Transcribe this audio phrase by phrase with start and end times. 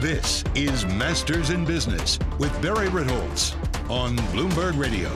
[0.00, 3.54] This is Masters in Business with Barry Ritholtz
[3.90, 5.12] on Bloomberg Radio.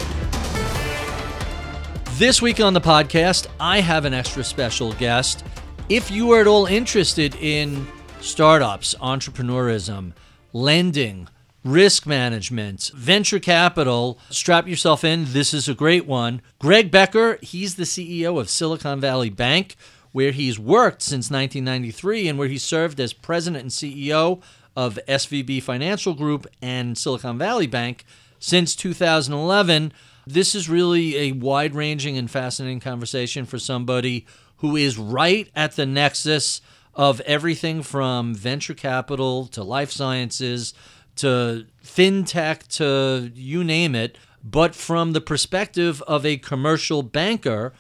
[2.19, 5.43] This week on the podcast, I have an extra special guest.
[5.89, 7.87] If you are at all interested in
[8.21, 10.13] startups, entrepreneurism,
[10.53, 11.29] lending,
[11.65, 15.25] risk management, venture capital, strap yourself in.
[15.29, 16.43] This is a great one.
[16.59, 19.77] Greg Becker, he's the CEO of Silicon Valley Bank,
[20.13, 24.43] where he's worked since 1993 and where he served as president and CEO
[24.77, 28.05] of SVB Financial Group and Silicon Valley Bank
[28.39, 29.93] since 2011.
[30.27, 34.27] This is really a wide ranging and fascinating conversation for somebody
[34.59, 36.61] who is right at the nexus
[36.95, 40.75] of everything from venture capital to life sciences
[41.17, 47.73] to fintech to you name it, but from the perspective of a commercial banker,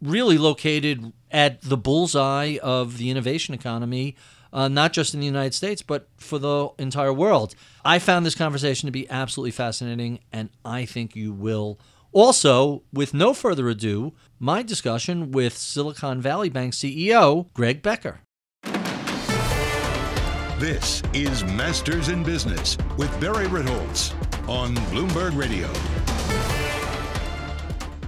[0.00, 4.16] really located at the bullseye of the innovation economy.
[4.52, 7.54] Uh, not just in the United States, but for the entire world.
[7.84, 11.78] I found this conversation to be absolutely fascinating, and I think you will
[12.12, 18.20] also, with no further ado, my discussion with Silicon Valley Bank CEO Greg Becker.
[20.58, 24.12] This is Masters in Business with Barry Ritholtz
[24.48, 25.68] on Bloomberg Radio.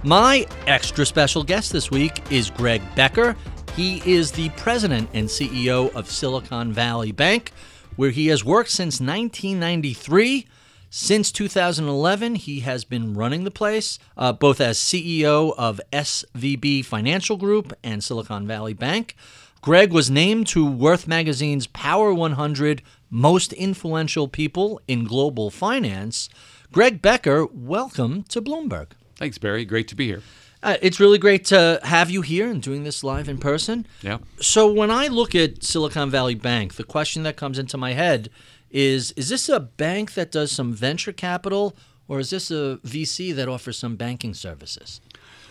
[0.03, 3.35] My extra special guest this week is Greg Becker.
[3.75, 7.51] He is the president and CEO of Silicon Valley Bank,
[7.97, 10.47] where he has worked since 1993.
[10.89, 17.35] Since 2011, he has been running the place, uh, both as CEO of SVB Financial
[17.35, 19.13] Group and Silicon Valley Bank.
[19.61, 26.29] Greg was named to Worth Magazine's Power 100 Most Influential People in Global Finance.
[26.71, 28.91] Greg Becker, welcome to Bloomberg.
[29.17, 29.65] Thanks, Barry.
[29.65, 30.21] Great to be here.
[30.63, 33.85] Uh, it's really great to have you here and doing this live in person.
[34.01, 34.17] Yeah.
[34.39, 38.29] So when I look at Silicon Valley Bank, the question that comes into my head
[38.71, 41.75] is is this a bank that does some venture capital
[42.07, 45.01] or is this a VC that offers some banking services?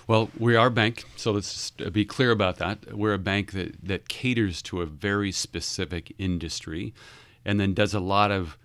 [0.06, 2.94] Well, we are a bank, so let's be clear about that.
[2.94, 6.92] We're a bank that, that caters to a very specific industry
[7.44, 8.58] and then does a lot of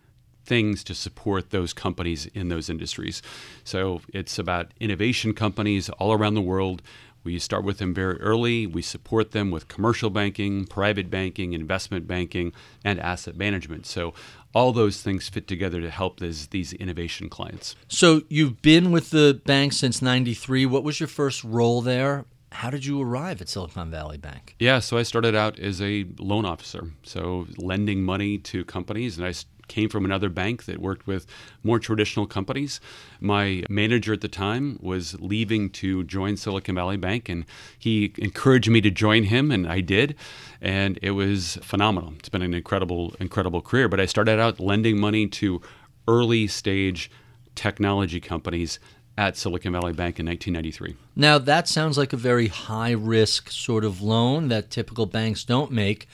[0.49, 3.21] things to support those companies in those industries.
[3.63, 6.81] So it's about innovation companies all around the world.
[7.23, 8.65] We start with them very early.
[8.65, 12.51] We support them with commercial banking, private banking, investment banking,
[12.83, 13.85] and asset management.
[13.85, 14.13] So
[14.55, 17.75] all those things fit together to help these, these innovation clients.
[17.88, 20.65] So you've been with the bank since 93.
[20.65, 22.25] What was your first role there?
[22.51, 24.55] How did you arrive at Silicon Valley Bank?
[24.57, 29.27] Yeah, so I started out as a loan officer, so lending money to companies, and
[29.27, 29.33] I
[29.69, 31.25] came from another bank that worked with
[31.63, 32.81] more traditional companies.
[33.22, 37.46] My manager at the time was leaving to join Silicon Valley Bank, and
[37.78, 40.16] he encouraged me to join him, and I did.
[40.62, 42.13] And it was phenomenal.
[42.19, 43.88] It's been an incredible, incredible career.
[43.88, 45.62] But I started out lending money to
[46.07, 47.09] early stage
[47.56, 48.80] technology companies
[49.18, 50.96] at Silicon Valley Bank in 1993.
[51.16, 55.72] Now, that sounds like a very high risk sort of loan that typical banks don't
[55.72, 56.07] make.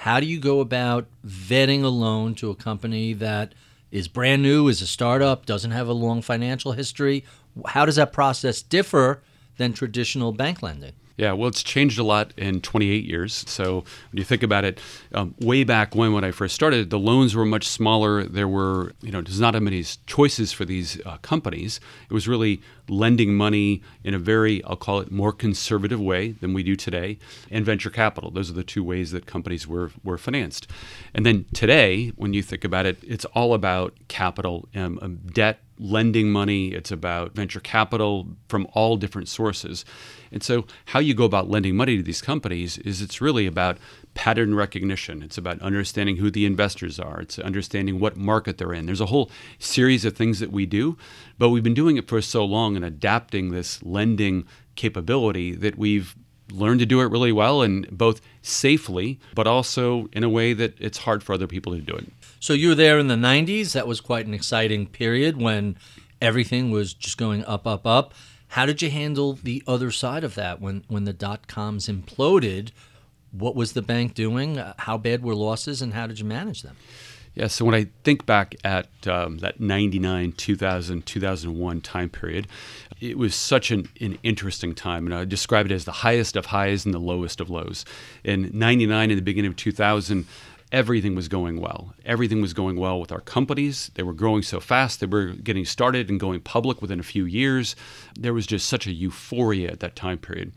[0.00, 3.54] How do you go about vetting a loan to a company that
[3.90, 7.24] is brand new, is a startup, doesn't have a long financial history?
[7.66, 9.22] How does that process differ
[9.56, 10.92] than traditional bank lending?
[11.16, 13.44] Yeah, well, it's changed a lot in 28 years.
[13.48, 14.80] So when you think about it,
[15.12, 18.24] um, way back when when I first started, the loans were much smaller.
[18.24, 21.78] There were, you know, there's not as many choices for these uh, companies.
[22.10, 26.52] It was really lending money in a very, I'll call it, more conservative way than
[26.52, 28.32] we do today, and venture capital.
[28.32, 30.66] Those are the two ways that companies were were financed.
[31.14, 35.60] And then today, when you think about it, it's all about capital, um, um debt
[35.84, 39.84] lending money, it's about venture capital from all different sources.
[40.32, 43.78] And so, how you go about lending money to these companies is it's really about
[44.14, 45.22] pattern recognition.
[45.22, 47.20] It's about understanding who the investors are.
[47.20, 48.86] It's understanding what market they're in.
[48.86, 50.96] There's a whole series of things that we do,
[51.38, 56.16] but we've been doing it for so long and adapting this lending capability that we've
[56.50, 60.74] learned to do it really well and both safely, but also in a way that
[60.80, 62.06] it's hard for other people to do it.
[62.44, 63.72] So you were there in the 90s.
[63.72, 65.78] That was quite an exciting period when
[66.20, 68.12] everything was just going up, up, up.
[68.48, 72.72] How did you handle the other side of that when, when the dot coms imploded?
[73.32, 74.62] What was the bank doing?
[74.76, 76.76] How bad were losses, and how did you manage them?
[77.34, 82.46] Yeah, so when I think back at um, that 99, 2000, 2001 time period,
[83.00, 85.06] it was such an, an interesting time.
[85.06, 87.86] And I describe it as the highest of highs and the lowest of lows.
[88.22, 90.26] In 99, in the beginning of 2000,
[90.74, 91.94] everything was going well.
[92.04, 93.92] Everything was going well with our companies.
[93.94, 94.98] They were growing so fast.
[94.98, 97.76] They were getting started and going public within a few years.
[98.18, 100.50] There was just such a euphoria at that time period.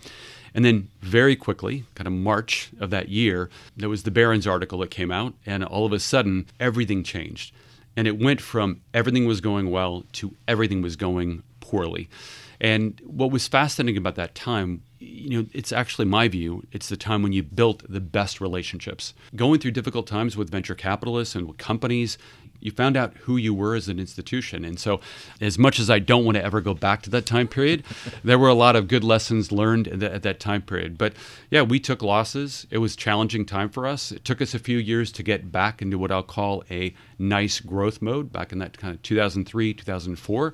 [0.55, 4.79] And then very quickly, kind of March of that year, there was the Barron's article
[4.79, 7.53] that came out, and all of a sudden, everything changed.
[7.95, 12.09] And it went from everything was going well to everything was going poorly.
[12.59, 16.97] And what was fascinating about that time, you know, it's actually my view, it's the
[16.97, 19.13] time when you built the best relationships.
[19.35, 22.17] Going through difficult times with venture capitalists and with companies,
[22.59, 24.65] you found out who you were as an institution.
[24.65, 24.99] And so,
[25.39, 27.83] as much as I don't want to ever go back to that time period,
[28.23, 30.97] there were a lot of good lessons learned at, that time period.
[30.97, 31.13] But
[31.51, 32.65] yeah, we took losses.
[32.71, 34.11] It was challenging time for us.
[34.11, 37.59] It took us a few years to get back into what I'll call a nice
[37.59, 40.53] growth mode back in that kind of 2003, 2004.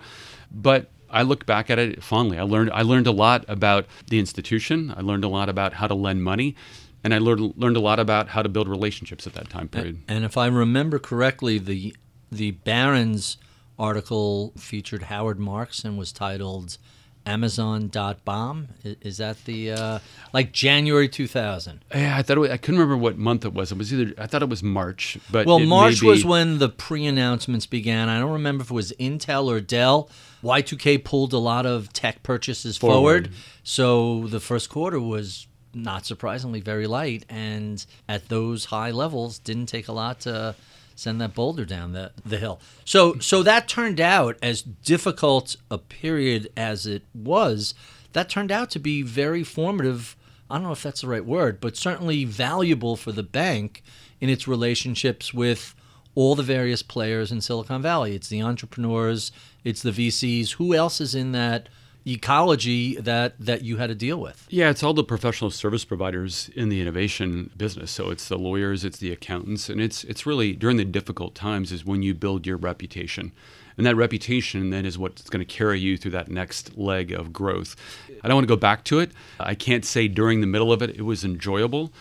[0.52, 2.38] But I look back at it fondly.
[2.38, 4.94] I learned I learned a lot about the institution.
[4.96, 6.56] I learned a lot about how to lend money,
[7.04, 10.02] and I learned learned a lot about how to build relationships at that time period.
[10.08, 11.96] And if I remember correctly, the
[12.32, 13.38] the Barron's
[13.78, 16.78] article featured Howard Marks and was titled
[17.26, 18.68] Amazon.bomb.
[18.84, 20.00] Is that the uh,
[20.34, 21.84] like January 2000?
[21.94, 23.72] Yeah, I thought was, I couldn't remember what month it was.
[23.72, 27.66] It was either I thought it was March, but well, March was when the pre-announcements
[27.66, 28.10] began.
[28.10, 30.10] I don't remember if it was Intel or Dell.
[30.44, 33.30] Y2K pulled a lot of tech purchases forward, forward
[33.64, 39.68] so the first quarter was not surprisingly very light, and at those high levels, didn't
[39.68, 40.56] take a lot to
[40.96, 42.60] send that boulder down the, the hill.
[42.86, 47.74] So so that turned out as difficult a period as it was,
[48.14, 50.16] that turned out to be very formative.
[50.50, 53.84] I don't know if that's the right word, but certainly valuable for the bank
[54.22, 55.74] in its relationships with
[56.16, 58.16] all the various players in Silicon Valley.
[58.16, 59.32] It's the entrepreneurs,
[59.64, 60.54] it's the VCs.
[60.54, 61.70] Who else is in that
[62.06, 64.46] ecology that that you had to deal with.
[64.50, 67.92] Yeah, it's all the professional service providers in the innovation business.
[67.92, 71.72] So it's the lawyers, it's the accountants, and it's it's really during the difficult times
[71.72, 73.32] is when you build your reputation.
[73.76, 77.34] And that reputation then is what's going to carry you through that next leg of
[77.34, 77.76] growth.
[78.24, 79.12] I don't want to go back to it.
[79.40, 81.92] I can't say during the middle of it it was enjoyable.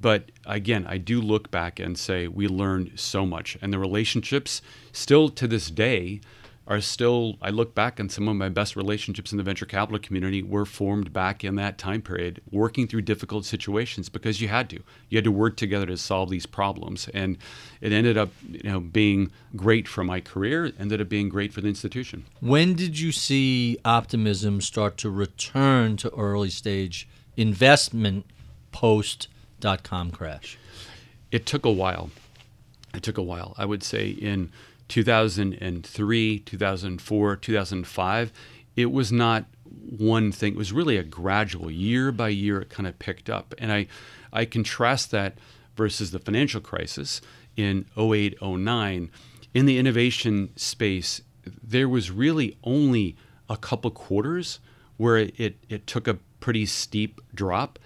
[0.00, 3.58] But again, I do look back and say we learned so much.
[3.60, 4.62] And the relationships
[4.92, 6.20] still to this day
[6.68, 9.98] are still, I look back and some of my best relationships in the venture capital
[9.98, 14.68] community were formed back in that time period, working through difficult situations because you had
[14.68, 14.82] to.
[15.08, 17.08] You had to work together to solve these problems.
[17.14, 17.38] And
[17.80, 21.62] it ended up, you know, being great for my career, ended up being great for
[21.62, 22.26] the institution.
[22.40, 28.26] When did you see optimism start to return to early stage investment
[28.72, 29.28] post
[29.58, 30.58] dot com crash?
[31.32, 32.10] It took a while.
[32.92, 33.54] It took a while.
[33.56, 34.52] I would say in
[34.88, 38.32] 2003, 2004, 2005,
[38.76, 40.54] it was not one thing.
[40.54, 43.54] It was really a gradual, year by year, it kind of picked up.
[43.58, 43.86] And I,
[44.32, 45.38] I contrast that
[45.76, 47.20] versus the financial crisis
[47.56, 49.10] in 08, 09.
[49.54, 53.16] In the innovation space, there was really only
[53.48, 54.60] a couple quarters
[54.96, 57.78] where it, it took a pretty steep drop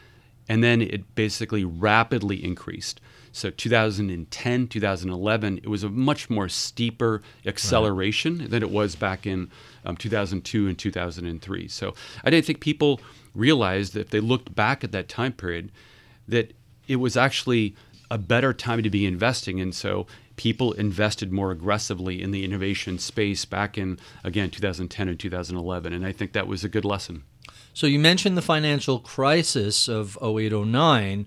[0.49, 3.01] and then it basically rapidly increased.
[3.33, 8.51] So 2010, 2011, it was a much more steeper acceleration right.
[8.51, 9.51] than it was back in
[9.85, 11.69] um, 2002 and 2003.
[11.69, 13.01] So I didn't think people
[13.35, 15.73] realized that if they looked back at that time period,
[16.29, 16.53] that
[16.87, 17.75] it was actually
[18.11, 19.61] a better time to be investing.
[19.61, 20.07] And so
[20.37, 25.93] people invested more aggressively in the innovation space back in, again, 2010 and 2011.
[25.93, 27.25] And I think that was a good lesson.
[27.73, 31.27] So you mentioned the financial crisis of 0809.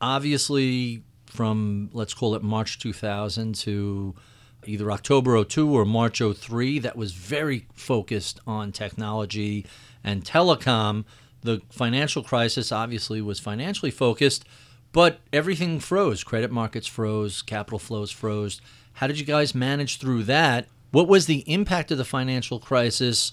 [0.00, 1.02] Obviously,
[1.36, 4.14] from let's call it March 2000 to
[4.64, 9.66] either October 02 or March 03 that was very focused on technology
[10.02, 11.04] and telecom.
[11.42, 14.44] The financial crisis obviously was financially focused,
[14.92, 16.24] but everything froze.
[16.24, 18.60] Credit markets froze, capital flows froze.
[18.94, 20.66] How did you guys manage through that?
[20.90, 23.32] What was the impact of the financial crisis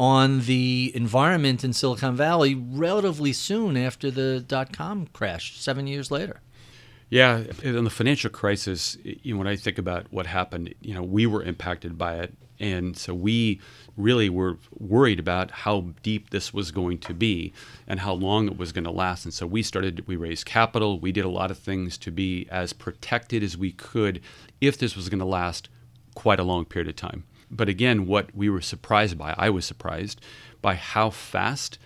[0.00, 6.10] on the environment in Silicon Valley relatively soon after the dot com crash, seven years
[6.10, 6.40] later?
[7.14, 11.02] Yeah, in the financial crisis, you know, when I think about what happened, you know,
[11.04, 13.60] we were impacted by it, and so we
[13.96, 17.52] really were worried about how deep this was going to be
[17.86, 19.24] and how long it was going to last.
[19.24, 22.48] And so we started, we raised capital, we did a lot of things to be
[22.50, 24.20] as protected as we could
[24.60, 25.68] if this was going to last
[26.16, 27.22] quite a long period of time.
[27.48, 30.20] But again, what we were surprised by, I was surprised
[30.60, 31.78] by how fast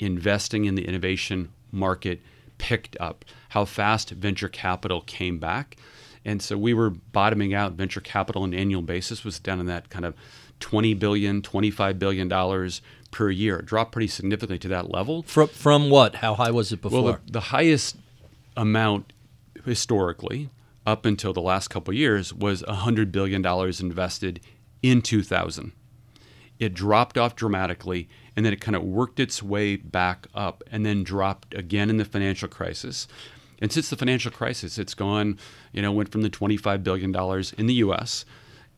[0.00, 2.20] investing in the innovation market
[2.62, 5.76] picked up, how fast venture capital came back.
[6.24, 9.66] And so we were bottoming out venture capital on an annual basis was down in
[9.66, 10.14] that kind of
[10.60, 13.58] 20 billion, 25 billion dollars per year.
[13.58, 15.24] It dropped pretty significantly to that level.
[15.24, 16.14] From from what?
[16.14, 17.02] How high was it before?
[17.02, 17.96] Well, the, the highest
[18.56, 19.12] amount
[19.64, 20.50] historically
[20.86, 24.40] up until the last couple years was 100 billion dollars invested
[24.82, 25.72] in 2000
[26.62, 30.86] it dropped off dramatically and then it kind of worked its way back up and
[30.86, 33.06] then dropped again in the financial crisis.
[33.60, 35.38] And since the financial crisis, it's gone,
[35.72, 37.14] you know, went from the $25 billion
[37.58, 38.24] in the US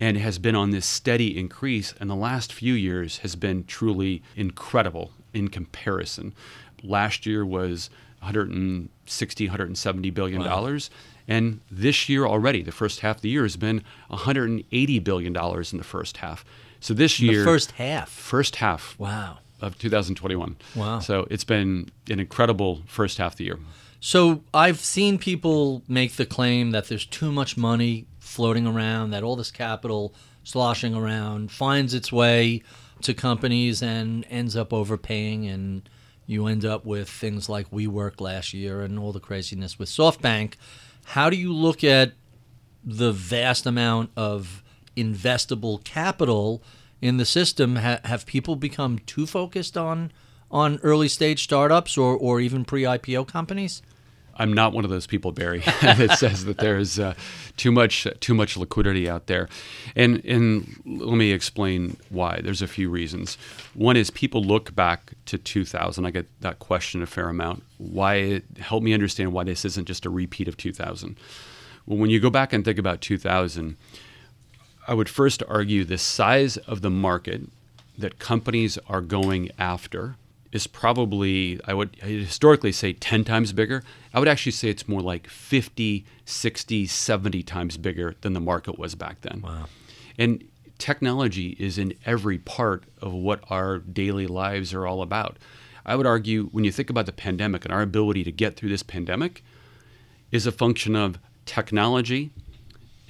[0.00, 1.94] and has been on this steady increase.
[2.00, 6.34] And the last few years has been truly incredible in comparison.
[6.82, 10.90] Last year was 160, 170 billion dollars.
[10.90, 10.96] Wow.
[11.26, 15.72] And this year already, the first half of the year has been 180 billion dollars
[15.72, 16.44] in the first half.
[16.80, 20.56] So this year, the first half, first half, wow, of 2021.
[20.74, 20.98] Wow.
[20.98, 23.58] So it's been an incredible first half of the year.
[24.00, 29.22] So I've seen people make the claim that there's too much money floating around, that
[29.22, 32.62] all this capital sloshing around finds its way
[33.02, 35.88] to companies and ends up overpaying and
[36.26, 40.54] you end up with things like WeWork last year and all the craziness with SoftBank.
[41.04, 42.12] How do you look at
[42.82, 44.62] the vast amount of
[44.96, 46.62] investable capital
[47.04, 47.76] in the system?
[47.76, 50.10] Ha- have people become too focused on
[50.50, 53.82] on early stage startups or, or even pre IPO companies?
[54.36, 57.14] I'm not one of those people, Barry, that says that there's uh,
[57.56, 59.48] too much too much liquidity out there,
[59.94, 62.40] and and let me explain why.
[62.42, 63.36] There's a few reasons.
[63.74, 66.06] One is people look back to 2000.
[66.06, 67.62] I get that question a fair amount.
[67.78, 68.42] Why?
[68.58, 71.16] Help me understand why this isn't just a repeat of 2000.
[71.86, 73.76] Well, when you go back and think about 2000,
[74.86, 77.42] I would first argue the size of the market
[77.96, 80.16] that companies are going after
[80.52, 83.82] is probably, I would historically say 10 times bigger.
[84.12, 88.78] I would actually say it's more like 50, 60, 70 times bigger than the market
[88.78, 89.42] was back then.
[89.42, 89.66] Wow.
[90.16, 90.44] And
[90.78, 95.38] technology is in every part of what our daily lives are all about.
[95.84, 98.70] I would argue when you think about the pandemic and our ability to get through
[98.70, 99.42] this pandemic
[100.30, 102.30] is a function of technology.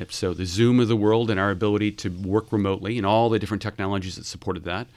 [0.09, 3.39] So, the Zoom of the world and our ability to work remotely and all the
[3.39, 4.89] different technologies that supported that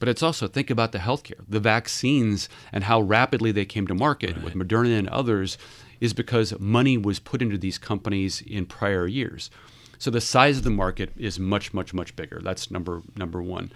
[0.00, 3.94] but it's also think about the healthcare, the vaccines, and how rapidly they came to
[3.94, 4.42] market right.
[4.42, 5.58] with Moderna and others,
[6.00, 9.50] is because money was put into these companies in prior years.
[9.98, 12.40] So the size of the market is much, much, much bigger.
[12.42, 13.70] That's number number one.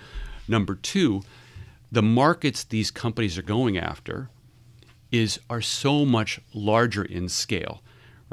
[0.49, 1.23] Number two,
[1.93, 4.31] the markets these companies are going after
[5.13, 7.83] is are so much larger in scale,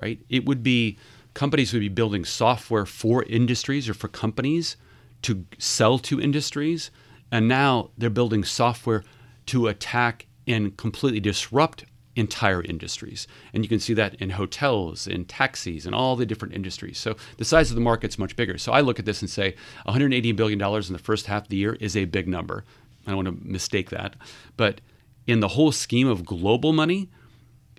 [0.02, 0.20] right?
[0.30, 0.98] It would be
[1.34, 4.78] companies would be building software for industries or for companies
[5.22, 6.92] to sell to industries
[7.32, 9.04] and now they're building software
[9.48, 11.86] to attack and completely disrupt
[12.16, 13.26] entire industries.
[13.54, 16.98] And you can see that in hotels, in taxis, and all the different industries.
[16.98, 18.58] So the size of the market's much bigger.
[18.58, 19.56] So I look at this and say
[19.88, 22.66] $180 billion in the first half of the year is a big number.
[23.08, 24.16] I don't want to mistake that.
[24.58, 24.82] But
[25.26, 27.10] in the whole scheme of global money,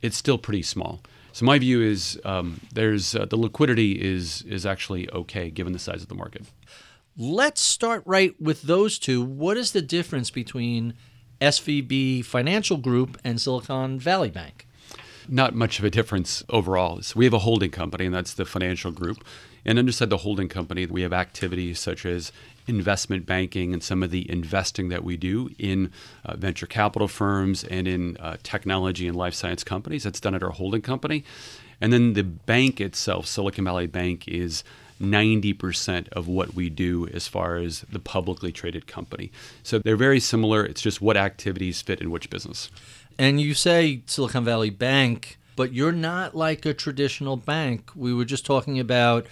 [0.03, 1.03] it's still pretty small.
[1.33, 5.79] So my view is um, there's uh, the liquidity is is actually okay given the
[5.79, 6.45] size of the market.
[7.17, 9.23] Let's start right with those two.
[9.23, 10.95] What is the difference between
[11.41, 14.67] SVB Financial Group and Silicon Valley Bank?
[15.29, 17.03] Not much of a difference overall.
[17.03, 19.25] So we have a holding company, and that's the financial group.
[19.65, 22.33] And underside the holding company, we have activities such as
[22.67, 25.91] investment banking and some of the investing that we do in
[26.25, 30.05] uh, venture capital firms and in uh, technology and life science companies.
[30.05, 31.25] That's done at our holding company.
[31.81, 34.63] And then the bank itself, Silicon Valley Bank, is
[35.01, 39.33] 90% of what we do as far as the publicly traded company.
[39.65, 40.65] So they're very similar.
[40.65, 42.71] It's just what activities fit in which business.
[43.19, 47.91] And you say Silicon Valley Bank, but you're not like a traditional bank.
[47.95, 49.27] We were just talking about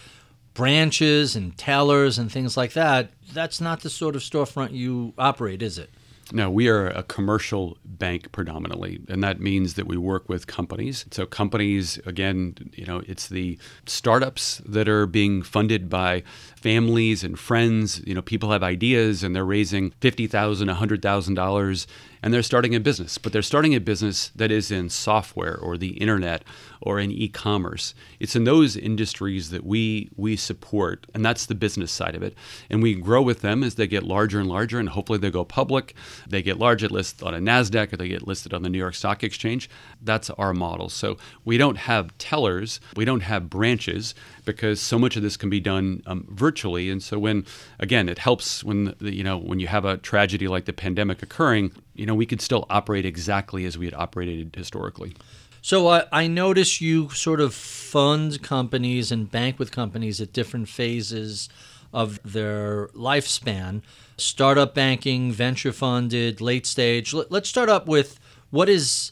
[0.55, 3.11] branches and tellers and things like that.
[3.33, 5.91] That's not the sort of storefront you operate, is it?
[6.33, 11.05] No, we are a commercial bank predominantly, and that means that we work with companies.
[11.11, 16.23] So companies, again, you know, it's the startups that are being funded by
[16.61, 18.03] families and friends.
[18.07, 21.87] You know, people have ideas and they're raising fifty thousand, a hundred thousand dollars,
[22.23, 23.19] and they're starting a business.
[23.19, 26.45] But they're starting a business that is in software or the internet
[26.83, 27.95] or in e-commerce.
[28.19, 32.35] It's in those industries that we we support, and that's the business side of it.
[32.69, 35.45] And we grow with them as they get larger and larger, and hopefully they go
[35.45, 35.95] public.
[36.27, 38.95] They get larger, listed on a Nasdaq, or they get listed on the New York
[38.95, 39.69] Stock Exchange.
[40.03, 40.89] That's our model.
[40.89, 44.15] So we don't have tellers, we don't have branches
[44.53, 46.91] because so much of this can be done um, virtually.
[46.91, 47.47] And so when
[47.79, 51.23] again, it helps when the, you know when you have a tragedy like the pandemic
[51.23, 55.15] occurring, you know we could still operate exactly as we had operated historically.
[55.63, 60.69] So uh, I notice you sort of fund companies and bank with companies at different
[60.69, 61.51] phases
[61.93, 63.83] of their lifespan
[64.21, 67.15] startup banking, venture funded, late stage.
[67.15, 69.10] Let's start up with what is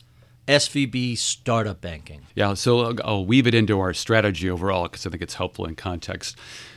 [0.49, 2.23] SVB startup banking?
[2.35, 5.67] Yeah, so uh, I'll weave it into our strategy overall because I think it's helpful
[5.67, 6.37] in context.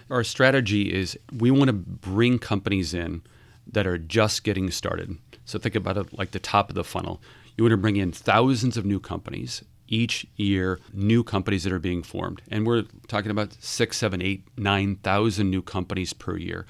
[0.10, 3.24] Our strategy is we want to bring companies in
[3.66, 5.18] that are just getting started.
[5.46, 7.22] So think about it like the top of the funnel.
[7.58, 11.80] You want to bring in thousands of new companies each year, new companies that are
[11.80, 12.42] being formed.
[12.50, 16.66] And we're talking about six, seven, eight, nine thousand new companies per year.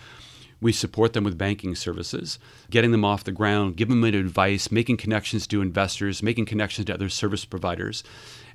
[0.61, 2.37] We support them with banking services,
[2.69, 6.93] getting them off the ground, giving them advice, making connections to investors, making connections to
[6.93, 8.03] other service providers.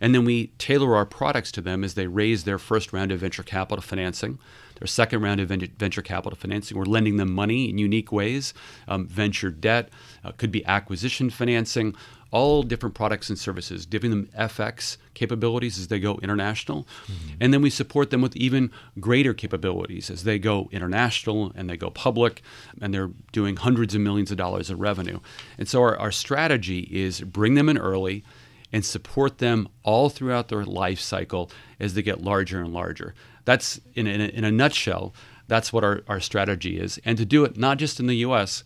[0.00, 3.20] And then we tailor our products to them as they raise their first round of
[3.20, 4.38] venture capital financing,
[4.78, 6.76] their second round of venture capital financing.
[6.76, 8.54] We're lending them money in unique ways,
[8.86, 9.88] um, venture debt,
[10.22, 11.96] uh, could be acquisition financing,
[12.30, 16.86] all different products and services, giving them FX capabilities as they go international.
[17.06, 17.34] Mm-hmm.
[17.40, 21.76] And then we support them with even greater capabilities as they go international and they
[21.76, 22.42] go public
[22.80, 25.20] and they're doing hundreds of millions of dollars of revenue.
[25.56, 28.24] And so our, our strategy is bring them in early
[28.72, 33.14] and support them all throughout their life cycle as they get larger and larger.
[33.44, 35.14] That's in, in, a, in a nutshell,
[35.46, 36.98] that's what our, our strategy is.
[37.04, 38.64] And to do it not just in the US,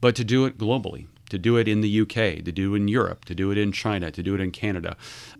[0.00, 2.88] but to do it globally to do it in the UK, to do it in
[2.88, 4.98] Europe, to do it in China, to do it in Canada.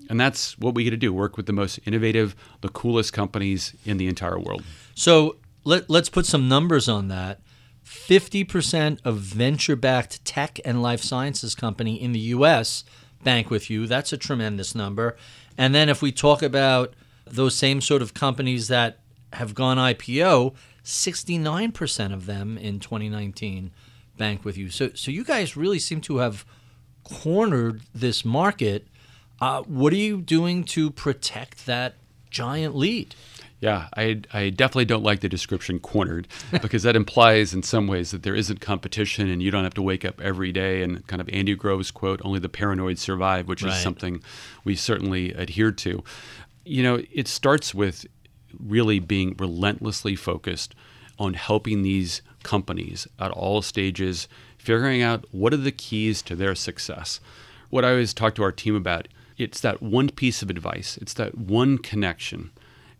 [0.09, 3.75] And that's what we get to do work with the most innovative, the coolest companies
[3.85, 4.65] in the entire world.
[4.95, 7.43] So let, let's put some numbers on that.
[7.85, 12.85] 50% of venture backed tech and life sciences company in the US
[13.23, 13.87] bank with you.
[13.87, 15.19] That's a tremendous number.
[15.59, 16.95] And then if we talk about
[17.27, 19.01] those same sort of companies that
[19.35, 23.73] have gone IPO, 69% of them in 2019
[24.23, 24.71] bank with you.
[24.71, 26.45] So, so you guys really seem to have
[27.03, 28.87] cornered this market.
[29.41, 31.97] Uh, what are you doing to protect that
[32.31, 33.17] giant lead?
[33.59, 36.29] Yeah, I, I definitely don't like the description cornered
[36.63, 39.83] because that implies in some ways that there isn't competition and you don't have to
[39.83, 43.65] wake up every day and kind of Andy Grove's quote, only the paranoid survive, which
[43.65, 43.73] right.
[43.73, 44.23] is something
[44.63, 46.05] we certainly adhere to.
[46.65, 48.07] You know, it starts with
[48.57, 50.77] really being relentlessly focused
[51.19, 56.55] on helping these companies at all stages, figuring out what are the keys to their
[56.55, 57.21] success.
[57.71, 61.15] What I always talk to our team about, it's that one piece of advice, it's
[61.15, 62.51] that one connection,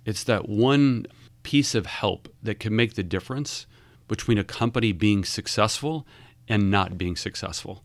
[0.05, 1.07] it's that one
[1.43, 3.67] piece of help that can make the difference
[4.09, 6.07] between a company being successful
[6.49, 7.83] and not being successful.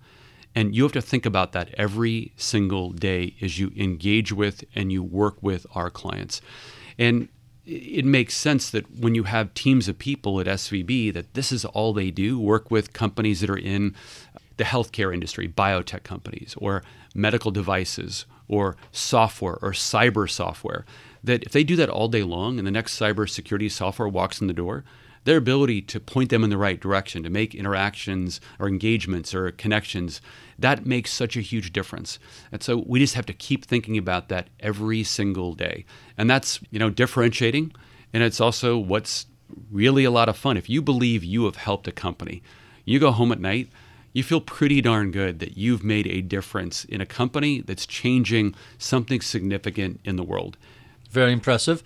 [0.55, 4.91] And you have to think about that every single day as you engage with and
[4.91, 6.41] you work with our clients.
[6.97, 7.29] And
[7.67, 11.65] it makes sense that when you have teams of people at SVB that this is
[11.65, 13.93] all they do, work with companies that are in
[14.55, 16.81] the healthcare industry, biotech companies, or
[17.13, 20.85] medical devices, or software, or cyber software,
[21.23, 24.47] that if they do that all day long and the next cybersecurity software walks in
[24.47, 24.85] the door,
[25.27, 29.51] their ability to point them in the right direction, to make interactions or engagements or
[29.51, 30.21] connections,
[30.57, 32.17] that makes such a huge difference.
[32.49, 35.83] And so we just have to keep thinking about that every single day.
[36.17, 37.73] And that's, you know, differentiating.
[38.13, 39.25] And it's also what's
[39.69, 40.55] really a lot of fun.
[40.55, 42.41] If you believe you have helped a company,
[42.85, 43.67] you go home at night,
[44.13, 48.55] you feel pretty darn good that you've made a difference in a company that's changing
[48.77, 50.55] something significant in the world.
[51.11, 51.83] Very impressive.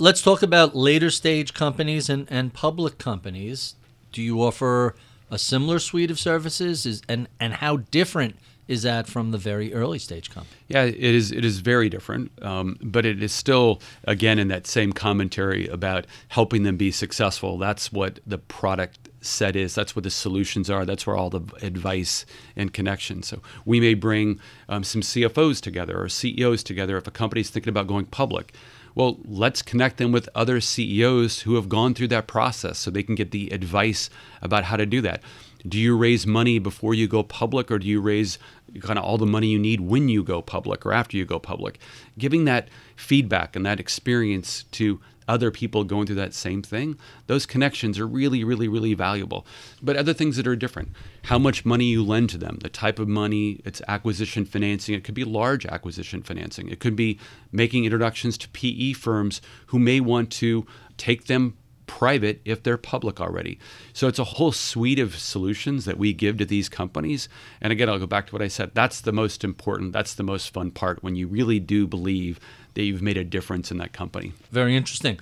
[0.00, 3.74] Let's talk about later stage companies and, and public companies.
[4.12, 4.94] Do you offer
[5.30, 6.86] a similar suite of services?
[6.86, 8.36] Is, and, and how different
[8.66, 10.56] is that from the very early stage company?
[10.68, 11.32] Yeah, it is.
[11.32, 16.06] It is very different, um, but it is still again in that same commentary about
[16.28, 17.58] helping them be successful.
[17.58, 19.74] That's what the product set is.
[19.74, 20.86] That's what the solutions are.
[20.86, 22.24] That's where all the advice
[22.56, 23.22] and connection.
[23.22, 27.50] So we may bring um, some CFOs together or CEOs together if a company is
[27.50, 28.54] thinking about going public.
[28.94, 33.02] Well, let's connect them with other CEOs who have gone through that process so they
[33.02, 34.10] can get the advice
[34.42, 35.22] about how to do that.
[35.66, 38.38] Do you raise money before you go public, or do you raise
[38.80, 41.38] kind of all the money you need when you go public or after you go
[41.38, 41.78] public?
[42.18, 47.46] Giving that feedback and that experience to other people going through that same thing, those
[47.46, 49.46] connections are really, really, really valuable.
[49.80, 50.90] But other things that are different
[51.24, 54.94] how much money you lend to them, the type of money, it's acquisition financing.
[54.94, 56.68] It could be large acquisition financing.
[56.68, 57.20] It could be
[57.52, 60.66] making introductions to PE firms who may want to
[60.96, 63.58] take them private if they're public already.
[63.92, 67.28] So it's a whole suite of solutions that we give to these companies.
[67.60, 68.70] And again, I'll go back to what I said.
[68.74, 72.38] That's the most important, that's the most fun part when you really do believe
[72.74, 74.32] that you've made a difference in that company.
[74.50, 75.18] Very interesting.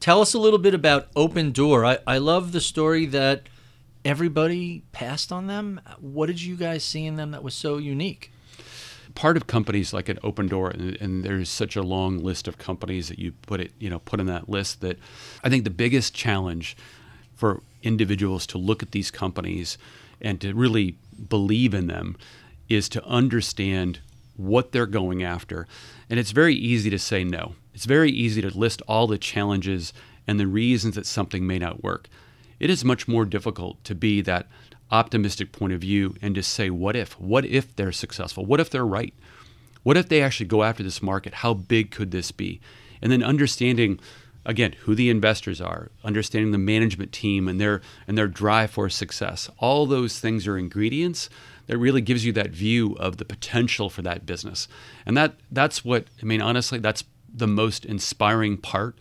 [0.00, 1.86] Tell us a little bit about Opendoor.
[1.86, 3.48] I, I love the story that
[4.04, 5.80] everybody passed on them.
[6.00, 8.32] What did you guys see in them that was so unique?
[9.14, 13.08] Part of companies like an Opendoor, and, and there's such a long list of companies
[13.08, 14.98] that you put it, you know, put in that list that
[15.44, 16.76] I think the biggest challenge
[17.34, 19.76] for individuals to look at these companies
[20.20, 20.96] and to really
[21.28, 22.16] believe in them
[22.68, 24.00] is to understand
[24.36, 25.66] what they're going after.
[26.12, 27.54] And it's very easy to say no.
[27.72, 29.94] It's very easy to list all the challenges
[30.26, 32.06] and the reasons that something may not work.
[32.60, 34.46] it is much more difficult to be that
[34.90, 37.18] optimistic point of view and to say, what if?
[37.18, 38.44] What if they're successful?
[38.44, 39.14] What if they're right?
[39.84, 41.32] What if they actually go after this market?
[41.32, 42.60] How big could this be?
[43.00, 43.98] And then understanding
[44.44, 48.90] again who the investors are, understanding the management team and their and their drive for
[48.90, 49.48] success.
[49.56, 51.30] All those things are ingredients
[51.72, 54.68] that really gives you that view of the potential for that business.
[55.06, 58.98] And that that's what I mean honestly that's the most inspiring part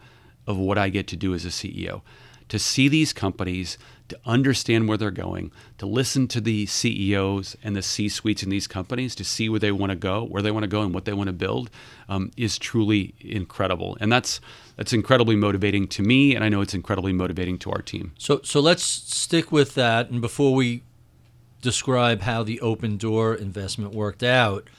[0.47, 2.01] of what I get to do as a CEO.
[2.47, 7.75] To see these companies to understand where they're going, to listen to the CEOs and
[7.75, 10.51] the C suites in these companies to see where they want to go, where they
[10.51, 11.69] want to go, and what they want to build
[12.07, 13.97] um, is truly incredible.
[13.99, 14.39] And that's
[14.77, 18.13] that's incredibly motivating to me, and I know it's incredibly motivating to our team.
[18.17, 20.09] So so let's stick with that.
[20.09, 20.83] And before we
[21.61, 24.69] describe how the Opendoor investment worked out,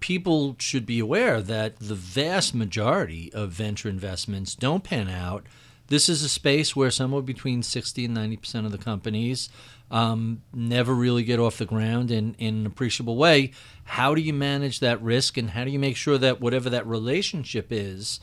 [0.00, 5.44] people should be aware that the vast majority of venture investments don't pan out
[5.88, 9.48] this is a space where somewhere between 60 and 90 percent of the companies
[9.90, 13.52] um, never really get off the ground in, in an appreciable way.
[13.84, 16.86] How do you manage that risk, and how do you make sure that whatever that
[16.86, 18.20] relationship is,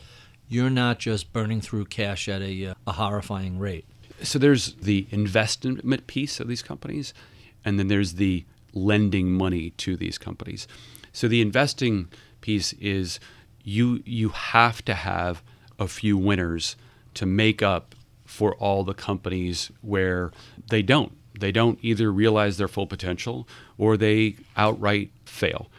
[0.47, 3.85] you're not just burning through cash at a, uh, a horrifying rate?
[4.21, 7.15] So there's the investment piece of these companies,
[7.65, 10.67] and then there's the lending money to these companies.
[11.11, 12.09] So the investing
[12.41, 13.19] piece is
[13.63, 15.41] you you have to have
[15.79, 16.75] a few winners
[17.15, 20.31] to make up for all the companies where
[20.69, 21.13] they don't.
[21.39, 23.47] They don't either realize their full potential
[23.77, 25.69] or they outright fail.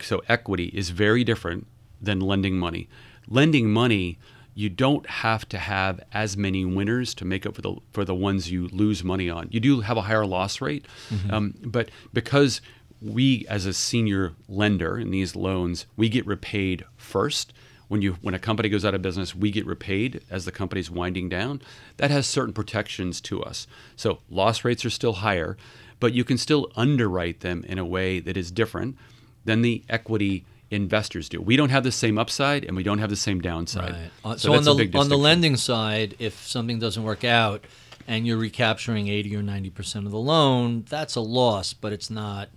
[0.00, 1.66] So equity is very different
[2.00, 2.88] than lending money.
[3.26, 4.18] Lending money,
[4.58, 8.14] you don't have to have as many winners to make up for the for the
[8.14, 9.46] ones you lose money on.
[9.52, 11.32] You do have a higher loss rate, mm-hmm.
[11.32, 12.60] um, but because
[13.00, 17.52] we as a senior lender in these loans, we get repaid first
[17.86, 20.90] when you when a company goes out of business, we get repaid as the company's
[20.90, 21.62] winding down.
[21.98, 23.68] That has certain protections to us.
[23.94, 25.56] So loss rates are still higher,
[26.00, 28.96] but you can still underwrite them in a way that is different
[29.44, 31.40] than the equity investors do.
[31.40, 33.92] We don't have the same upside and we don't have the same downside.
[33.92, 34.10] Right.
[34.24, 37.64] Uh, so, so on the on the lending side, if something doesn't work out
[38.06, 42.48] and you're recapturing 80 or 90% of the loan, that's a loss, but it's not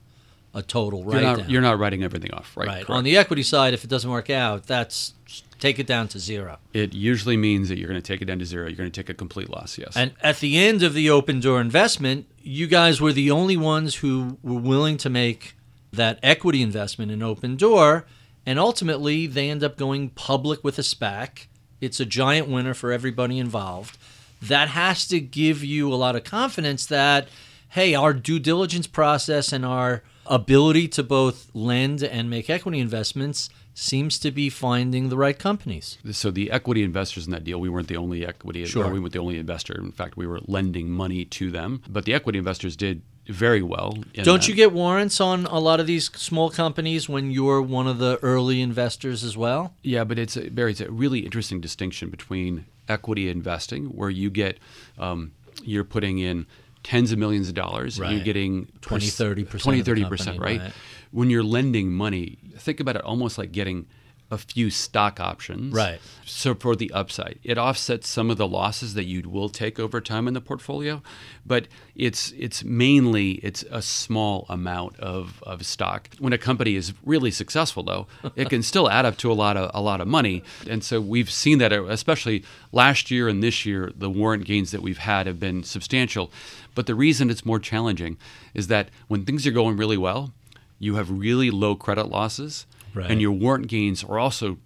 [0.53, 2.67] a total write you're not, you're not writing everything off, right?
[2.67, 2.89] Right.
[2.89, 5.13] On the equity side, if it doesn't work out, that's
[5.59, 6.57] take it down to zero.
[6.73, 8.67] It usually means that you're going to take it down to zero.
[8.67, 9.95] You're going to take a complete loss, yes.
[9.95, 14.37] And at the end of the Opendoor investment, you guys were the only ones who
[14.43, 15.55] were willing to make
[15.91, 18.05] that equity investment in Opendoor,
[18.45, 21.47] and ultimately they end up going public with a SPAC.
[21.79, 23.97] It's a giant winner for everybody involved.
[24.41, 27.27] That has to give you a lot of confidence that
[27.71, 33.49] hey, our due diligence process and our ability to both lend and make equity investments
[33.73, 35.97] seems to be finding the right companies.
[36.11, 38.89] So the equity investors in that deal, we weren't the only equity, sure.
[38.89, 39.73] we weren't the only investor.
[39.79, 41.81] In fact, we were lending money to them.
[41.89, 43.01] But the equity investors did
[43.31, 43.97] very well.
[44.13, 44.47] Don't that.
[44.47, 48.19] you get warrants on a lot of these small companies when you're one of the
[48.21, 49.73] early investors as well?
[49.81, 54.29] Yeah, but it's a, Barry, it's a really interesting distinction between equity investing, where you
[54.29, 54.59] get
[54.99, 55.31] um,
[55.63, 56.45] you're putting in
[56.83, 58.07] tens of millions of dollars right.
[58.07, 60.59] and you're getting 20 30% 20 30% right?
[60.59, 60.73] right
[61.11, 63.85] when you're lending money think about it almost like getting
[64.31, 65.73] a few stock options.
[65.73, 65.99] Right.
[66.25, 69.99] So for the upside, it offsets some of the losses that you will take over
[69.99, 71.03] time in the portfolio,
[71.45, 76.09] but it's it's mainly it's a small amount of, of stock.
[76.17, 79.57] When a company is really successful though, it can still add up to a lot
[79.57, 80.43] of a lot of money.
[80.67, 84.81] And so we've seen that especially last year and this year the warrant gains that
[84.81, 86.31] we've had have been substantial.
[86.73, 88.17] But the reason it's more challenging
[88.53, 90.31] is that when things are going really well,
[90.79, 93.09] you have really low credit losses right.
[93.09, 94.57] and your warrant gains are also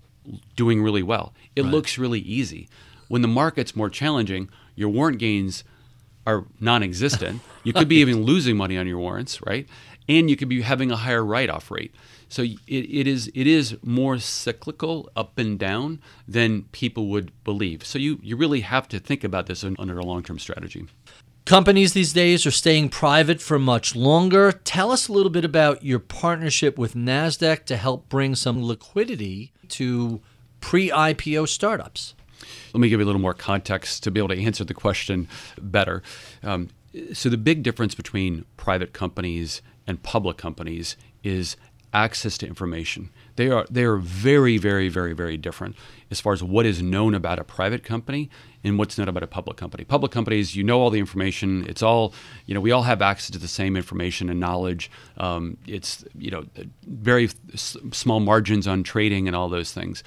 [0.56, 1.34] doing really well.
[1.56, 1.72] It right.
[1.72, 2.68] looks really easy.
[3.08, 5.64] When the market's more challenging, your warrant gains
[6.26, 7.42] are non-existent.
[7.66, 9.68] You could be even losing money on your warrants, right?
[10.08, 11.96] And you could be having a higher write-off rate.
[12.30, 17.84] So it, it is it is more cyclical up and down than people would believe.
[17.84, 20.86] So you, you really have to think about this under a long-term strategy.
[21.46, 24.52] Companies these days are staying private for much longer.
[24.52, 29.54] Tell us a little bit about your partnership with NASDAQ to help bring some liquidity
[29.70, 30.22] to
[30.60, 32.16] pre IPO startups.
[32.74, 35.28] Let me give you a little more context to be able to answer the question
[35.62, 36.02] better.
[36.42, 36.70] Um,
[37.14, 41.58] so, the big difference between private companies and public companies is
[41.94, 43.12] access to information.
[43.36, 45.76] They are they are very very very very different
[46.12, 48.30] as far as what is known about a private company
[48.64, 49.84] and what's known about a public company.
[49.84, 51.66] Public companies, you know all the information.
[51.68, 52.14] It's all
[52.46, 52.62] you know.
[52.62, 54.90] We all have access to the same information and knowledge.
[55.18, 56.46] Um, it's you know
[56.88, 60.04] very s- small margins on trading and all those things.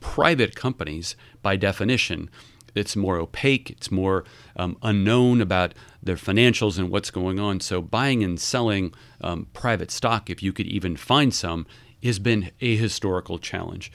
[0.00, 2.28] Private companies, by definition,
[2.74, 4.24] it's more opaque, it's more
[4.56, 7.60] um, unknown about their financials and what's going on.
[7.60, 11.66] So buying and selling um, private stock, if you could even find some,
[12.08, 13.90] has been a historical challenge.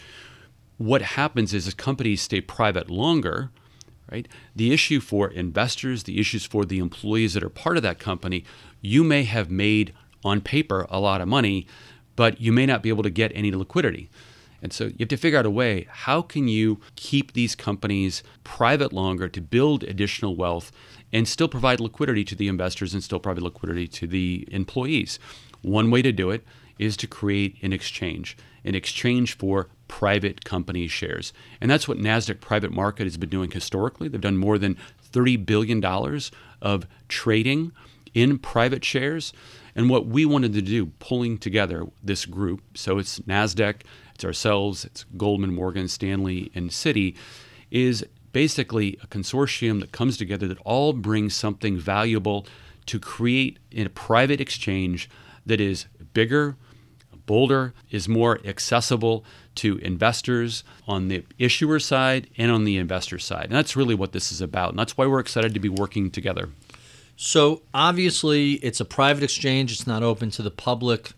[0.77, 3.51] What happens is as companies stay private longer,
[4.11, 4.27] right?
[4.55, 8.45] The issue for investors, the issues for the employees that are part of that company,
[8.81, 9.93] you may have made
[10.23, 11.67] on paper a lot of money,
[12.15, 14.09] but you may not be able to get any liquidity.
[14.61, 18.23] And so you have to figure out a way how can you keep these companies
[18.43, 20.71] private longer to build additional wealth
[21.13, 25.17] and still provide liquidity to the investors and still provide liquidity to the employees.
[25.61, 26.45] One way to do it
[26.79, 31.33] is to create an exchange, an exchange for private company shares.
[31.59, 34.07] And that's what NASDAQ private market has been doing historically.
[34.07, 34.77] They've done more than
[35.11, 35.83] $30 billion
[36.61, 37.71] of trading
[38.13, 39.33] in private shares.
[39.75, 43.81] And what we wanted to do, pulling together this group, so it's NASDAQ,
[44.15, 47.15] it's ourselves, it's Goldman, Morgan Stanley, and Citi,
[47.71, 52.45] is basically a consortium that comes together that all brings something valuable
[52.85, 55.09] to create a private exchange
[55.45, 56.57] that is bigger,
[57.29, 63.45] bolder, is more accessible to investors on the issuer side and on the investor side.
[63.45, 64.71] And that's really what this is about.
[64.71, 66.49] And that's why we're excited to be working together.
[67.15, 71.11] So obviously, it's a private exchange, it's not open to the public.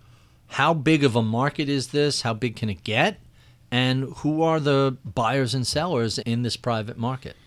[0.47, 2.23] How big of a market is this?
[2.23, 3.21] How big can it get?
[3.71, 7.37] And who are the buyers and sellers in this private market?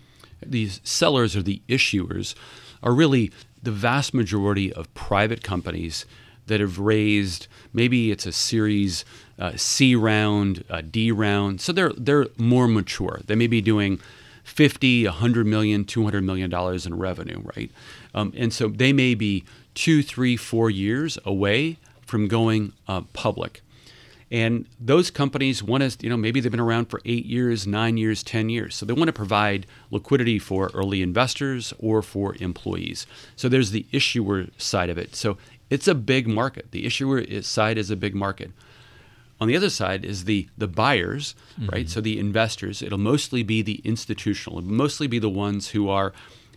[0.43, 2.33] These sellers or the issuers
[2.81, 6.07] are really the vast majority of private companies
[6.47, 9.05] that have raised maybe it's a series
[9.37, 11.61] uh, C round, uh, D round.
[11.61, 13.21] So they're they're more mature.
[13.25, 13.99] They may be doing
[14.43, 17.71] 50, 100 million, 200 million dollars in revenue, right?
[18.13, 23.61] Um, and so they may be two, three, four years away from going uh, public.
[24.31, 27.97] And those companies want to, you know, maybe they've been around for eight years, nine
[27.97, 28.75] years, 10 years.
[28.75, 33.05] So they want to provide liquidity for early investors or for employees.
[33.35, 35.15] So there's the issuer side of it.
[35.15, 35.37] So
[35.69, 36.71] it's a big market.
[36.71, 38.51] The issuer side is a big market.
[39.39, 41.69] On the other side is the the buyers, mm-hmm.
[41.69, 41.89] right?
[41.89, 42.81] So the investors.
[42.81, 44.59] It'll mostly be the institutional.
[44.59, 46.13] It'll mostly be the ones who are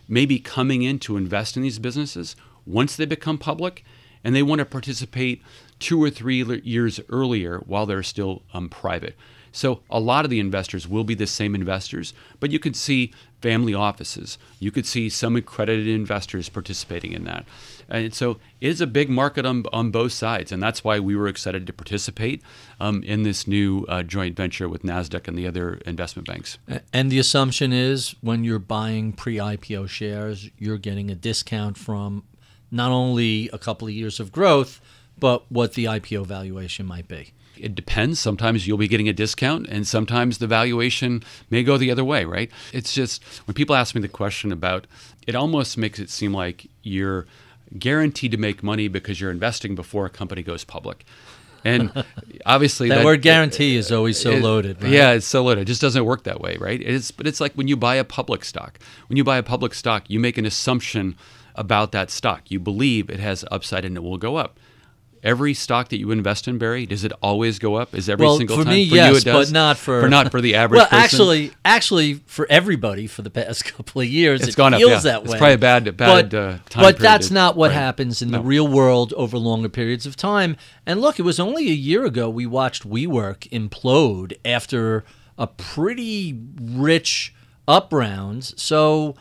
[0.07, 3.83] maybe coming in to invest in these businesses once they become public,
[4.23, 5.41] and they want to participate
[5.79, 9.15] two or three years earlier while they're still um, private.
[9.51, 13.11] So a lot of the investors will be the same investors, but you could see
[13.41, 14.37] family offices.
[14.59, 17.45] You could see some accredited investors participating in that.
[17.87, 18.31] And so
[18.61, 20.51] it is a big market on, on both sides.
[20.51, 22.41] And that's why we were excited to participate
[22.79, 26.57] um, in this new uh, joint venture with NASDAQ and the other investment banks.
[26.93, 32.23] And the assumption is when you're buying pre IPO shares, you're getting a discount from
[32.71, 34.79] not only a couple of years of growth,
[35.17, 37.33] but what the IPO valuation might be.
[37.61, 38.19] It depends.
[38.19, 42.25] Sometimes you'll be getting a discount, and sometimes the valuation may go the other way,
[42.25, 42.51] right?
[42.73, 44.87] It's just when people ask me the question about
[45.27, 47.27] it, almost makes it seem like you're
[47.77, 51.05] guaranteed to make money because you're investing before a company goes public.
[51.63, 51.91] And
[52.45, 54.81] obviously, that, that, word guarantee is always so it, loaded.
[54.81, 54.91] Right?
[54.91, 55.61] Yeah, it's so loaded.
[55.61, 56.81] It just doesn't work that way, right?
[56.81, 58.79] It's but it's like when you buy a public stock.
[59.07, 61.17] When you buy a public stock, you make an assumption
[61.55, 62.49] about that stock.
[62.49, 64.59] You believe it has upside and it will go up
[65.23, 67.93] every stock that you invest in, Barry, does it always go up?
[67.95, 68.73] Is every well, single for time?
[68.73, 69.47] Me, for yes, you, it does.
[69.47, 70.79] but not for, for not for the average.
[70.79, 71.03] Well, person?
[71.03, 75.05] actually, actually, for everybody for the past couple of years, it's it gone feels up.
[75.05, 75.11] Yeah.
[75.11, 75.29] that way.
[75.31, 76.83] It's probably a bad, bad but, uh, time.
[76.83, 77.75] But that's not what right.
[77.75, 78.37] happens in no.
[78.39, 80.55] the real world over longer periods of time.
[80.85, 85.03] And look, it was only a year ago we watched WeWork implode after
[85.37, 87.33] a pretty rich
[87.67, 88.43] up round.
[88.43, 89.15] So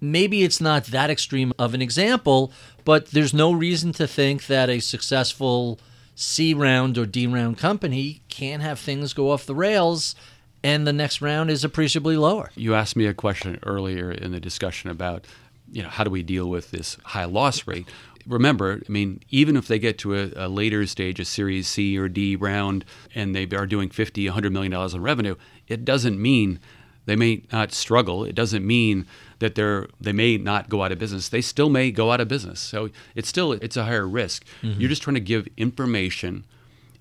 [0.00, 2.52] maybe it's not that extreme of an example,
[2.86, 5.78] but there's no reason to think that a successful
[6.14, 10.14] C round or D round company can't have things go off the rails
[10.62, 12.50] and the next round is appreciably lower.
[12.54, 15.26] You asked me a question earlier in the discussion about,
[15.70, 17.88] you know, how do we deal with this high loss rate?
[18.24, 21.98] Remember, I mean, even if they get to a, a later stage, a Series C
[21.98, 25.34] or D round, and they are doing 50, 100 million dollars in revenue,
[25.66, 26.60] it doesn't mean
[27.04, 28.24] they may not struggle.
[28.24, 29.06] It doesn't mean
[29.38, 31.28] that they're they may not go out of business.
[31.28, 32.60] They still may go out of business.
[32.60, 34.44] So it's still it's a higher risk.
[34.62, 34.80] Mm-hmm.
[34.80, 36.44] You're just trying to give information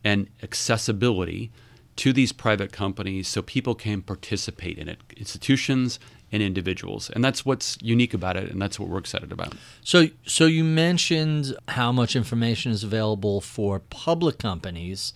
[0.03, 1.51] and accessibility
[1.97, 4.99] to these private companies so people can participate in it.
[5.15, 5.99] Institutions
[6.31, 7.09] and individuals.
[7.11, 9.53] And that's what's unique about it and that's what we're excited about.
[9.81, 15.13] So so you mentioned how much information is available for public companies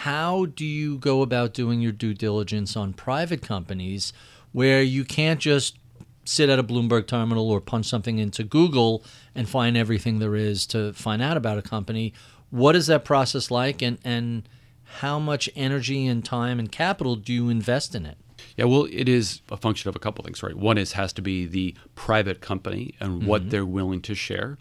[0.00, 4.12] how do you go about doing your due diligence on private companies
[4.52, 5.78] where you can't just
[6.28, 10.66] sit at a Bloomberg terminal or punch something into Google and find everything there is
[10.68, 12.12] to find out about a company?
[12.50, 14.48] What is that process like and, and
[15.00, 18.18] how much energy and time and capital do you invest in it?
[18.56, 20.56] Yeah, well, it is a function of a couple things, right?
[20.56, 23.26] One is has to be the private company and mm-hmm.
[23.26, 24.56] what they're willing to share.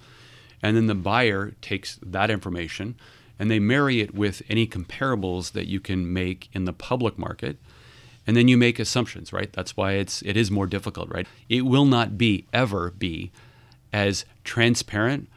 [0.61, 2.95] And then the buyer takes that information
[3.37, 7.57] and they marry it with any comparables that you can make in the public market.
[8.27, 9.51] And then you make assumptions, right?
[9.53, 11.27] That's why it's it is more difficult, right?
[11.49, 13.31] It will not be ever be
[13.93, 15.29] as transparent,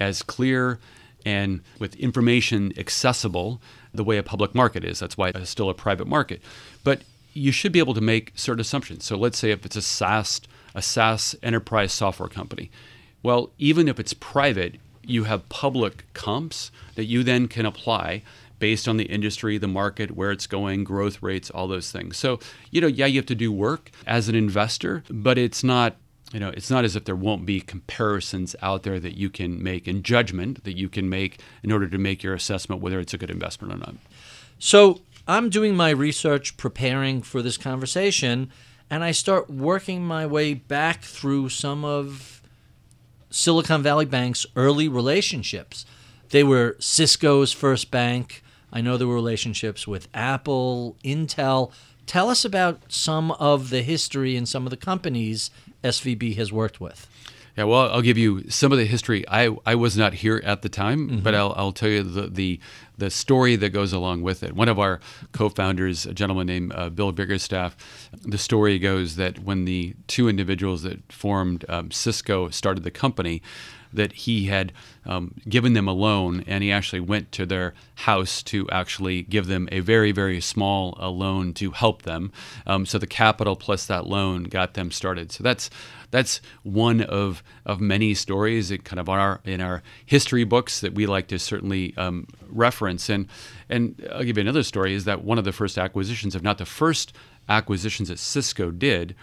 [0.00, 0.78] as clear,
[1.24, 3.60] and with information accessible
[3.92, 4.98] the way a public market is.
[4.98, 6.42] That's why it's still a private market.
[6.82, 9.04] But you should be able to make certain assumptions.
[9.04, 10.40] So let's say if it's a SaaS,
[10.74, 12.70] a SaaS enterprise software company.
[13.22, 18.22] Well, even if it's private, you have public comps that you then can apply
[18.58, 22.16] based on the industry, the market, where it's going, growth rates, all those things.
[22.16, 22.38] So,
[22.70, 25.96] you know, yeah, you have to do work as an investor, but it's not
[26.32, 29.62] you know, it's not as if there won't be comparisons out there that you can
[29.62, 33.14] make and judgment that you can make in order to make your assessment whether it's
[33.14, 33.94] a good investment or not.
[34.58, 38.50] So I'm doing my research preparing for this conversation,
[38.90, 42.42] and I start working my way back through some of
[43.30, 45.86] Silicon Valley Bank's early relationships.
[46.30, 48.43] They were Cisco's first bank.
[48.74, 51.72] I know there were relationships with Apple, Intel.
[52.06, 55.50] Tell us about some of the history and some of the companies
[55.84, 57.08] SVB has worked with.
[57.56, 59.24] Yeah, well, I'll give you some of the history.
[59.28, 61.18] I, I was not here at the time, mm-hmm.
[61.20, 62.60] but I'll, I'll tell you the, the
[62.96, 64.54] the story that goes along with it.
[64.54, 65.00] One of our
[65.32, 67.72] co-founders, a gentleman named uh, Bill Biggerstaff,
[68.22, 73.42] the story goes that when the two individuals that formed um, Cisco started the company,
[73.94, 74.72] that he had
[75.06, 79.46] um, given them a loan, and he actually went to their house to actually give
[79.46, 82.32] them a very, very small uh, loan to help them.
[82.66, 85.32] Um, so the capital plus that loan got them started.
[85.32, 85.70] So that's
[86.10, 90.94] that's one of of many stories that kind of our in our history books that
[90.94, 93.08] we like to certainly um, reference.
[93.08, 93.28] And
[93.68, 96.58] and I'll give you another story is that one of the first acquisitions, if not
[96.58, 97.12] the first
[97.48, 99.14] acquisitions that Cisco did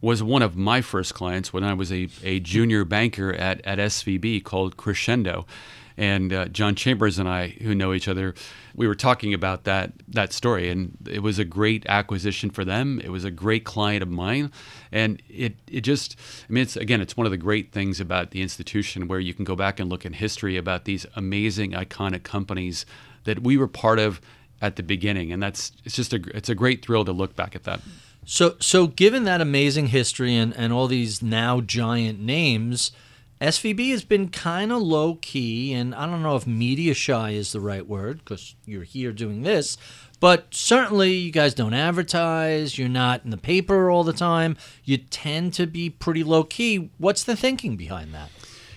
[0.00, 3.78] was one of my first clients when I was a, a junior banker at, at
[3.78, 5.46] SVB called Crescendo.
[5.96, 8.32] And uh, John Chambers and I, who know each other,
[8.76, 13.00] we were talking about that that story, and it was a great acquisition for them.
[13.02, 14.52] It was a great client of mine,
[14.92, 16.14] and it it just,
[16.48, 19.34] I mean, it's again, it's one of the great things about the institution where you
[19.34, 22.86] can go back and look in history about these amazing, iconic companies
[23.24, 24.20] that we were part of
[24.62, 27.56] at the beginning, and that's it's just a it's a great thrill to look back
[27.56, 27.80] at that.
[28.30, 32.92] So, so given that amazing history and, and all these now giant names,
[33.40, 37.52] SVB has been kind of low key, and I don't know if media shy is
[37.52, 39.78] the right word because you're here doing this,
[40.20, 44.98] but certainly you guys don't advertise, you're not in the paper all the time, you
[44.98, 46.90] tend to be pretty low key.
[46.98, 48.28] What's the thinking behind that?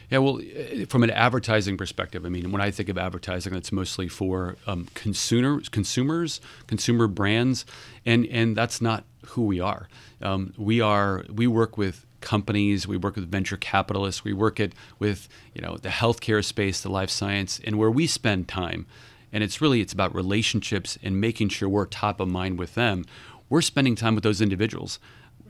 [0.10, 3.74] Yeah, well, eh, from an advertising perspective, I mean, when I think of advertising, that's
[3.74, 7.66] mostly for um, consumers, consumers, consumer brands,
[8.06, 9.88] and and that's not who we are.
[10.22, 14.74] Um, we are we work with companies, we work with venture capitalists, we work it
[15.00, 18.86] with you know the healthcare space, the life science, and where we spend time.
[19.34, 23.06] And it's really it's about relationships and making sure we're top of mind with them.
[23.50, 25.00] We're spending time with those individuals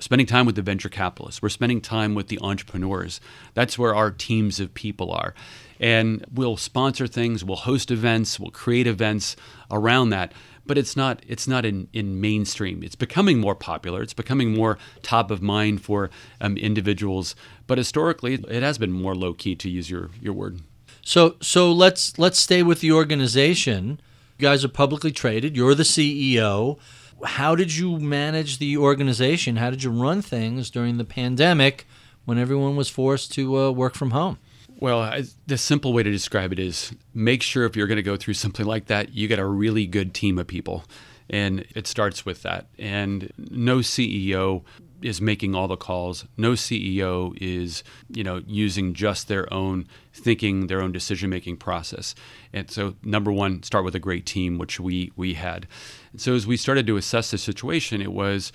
[0.01, 1.41] spending time with the venture capitalists.
[1.41, 3.21] We're spending time with the entrepreneurs.
[3.53, 5.33] That's where our teams of people are.
[5.79, 9.35] And we'll sponsor things, we'll host events, we'll create events
[9.71, 10.33] around that
[10.65, 12.83] but it's not it's not in, in mainstream.
[12.83, 14.01] It's becoming more popular.
[14.01, 16.09] It's becoming more top of mind for
[16.39, 17.35] um, individuals.
[17.67, 20.61] But historically, it has been more low key, to use your your word.
[21.01, 23.99] So so let's let's stay with the organization.
[24.37, 25.55] You guys are publicly traded.
[25.55, 26.79] You're the CEO.
[27.23, 29.57] How did you manage the organization?
[29.57, 31.85] How did you run things during the pandemic
[32.25, 34.37] when everyone was forced to uh, work from home?
[34.79, 38.03] Well, I, the simple way to describe it is make sure if you're going to
[38.03, 40.85] go through something like that, you get a really good team of people.
[41.29, 42.67] And it starts with that.
[42.79, 44.63] And no CEO
[45.01, 46.25] is making all the calls.
[46.37, 52.15] No CEO is, you know, using just their own thinking, their own decision-making process.
[52.53, 55.67] And so number 1, start with a great team, which we we had.
[56.11, 58.51] And so as we started to assess the situation, it was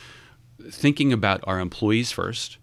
[0.71, 2.59] thinking about our employees first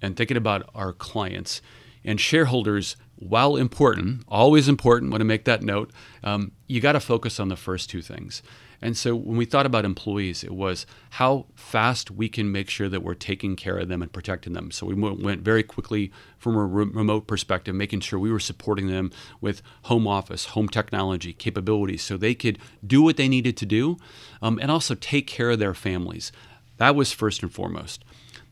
[0.00, 1.62] and thinking about our clients
[2.04, 5.92] and shareholders, while important, always important, want to make that note,
[6.24, 8.42] um, you got to focus on the first two things.
[8.82, 12.88] And so when we thought about employees, it was how fast we can make sure
[12.88, 14.72] that we're taking care of them and protecting them.
[14.72, 18.88] So we went very quickly from a re- remote perspective, making sure we were supporting
[18.88, 23.66] them with home office, home technology capabilities so they could do what they needed to
[23.66, 23.98] do
[24.42, 26.32] um, and also take care of their families.
[26.78, 28.04] That was first and foremost.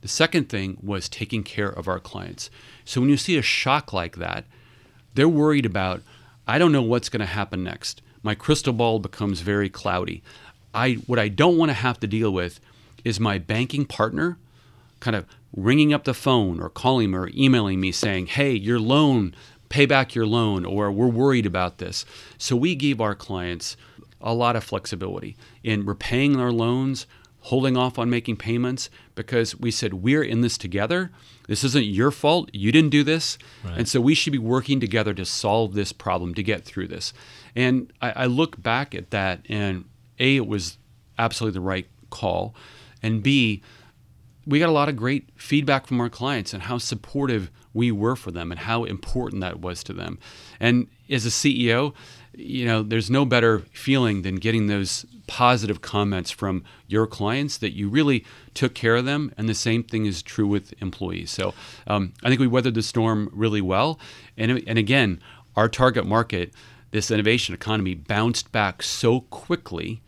[0.03, 2.51] The second thing was taking care of our clients.
[2.85, 4.45] So when you see a shock like that,
[5.15, 6.03] they're worried about,
[6.47, 8.01] I don't know what's going to happen next.
[8.23, 10.23] My crystal ball becomes very cloudy.
[10.75, 12.61] I what I don't want to have to deal with
[13.05, 14.39] is my banking partner
[15.01, 18.79] kind of ringing up the phone or calling me or emailing me saying, hey, your
[18.79, 19.35] loan,
[19.69, 22.05] pay back your loan, or we're worried about this.
[22.39, 23.77] So we give our clients
[24.21, 27.07] a lot of flexibility in repaying their loans,
[27.41, 31.11] holding off on making payments, because we said, we're in this together.
[31.49, 32.51] This isn't your fault.
[32.53, 33.39] You didn't do this.
[33.65, 33.79] Right.
[33.79, 37.15] And so we should be working together to solve this problem, to get through this.
[37.57, 39.85] And I, I look back at that, and
[40.19, 40.79] A, it was
[41.19, 42.55] absolutely the right call.
[43.03, 43.63] And B,
[44.47, 48.17] we got a lot of great feedback from our clients and how supportive we were
[48.17, 50.19] for them and how important that was to them.
[50.59, 51.95] And as a CEO,
[52.35, 57.71] you know, there's no better feeling than getting those positive comments from your clients that
[57.71, 58.25] you really
[58.55, 59.33] took care of them.
[59.37, 61.31] And the same thing is true with employees.
[61.31, 61.55] So
[61.87, 64.01] um, I think we weathered the storm really well.
[64.37, 65.21] And, and again,
[65.55, 66.53] our target market,
[66.91, 70.01] this innovation economy, bounced back so quickly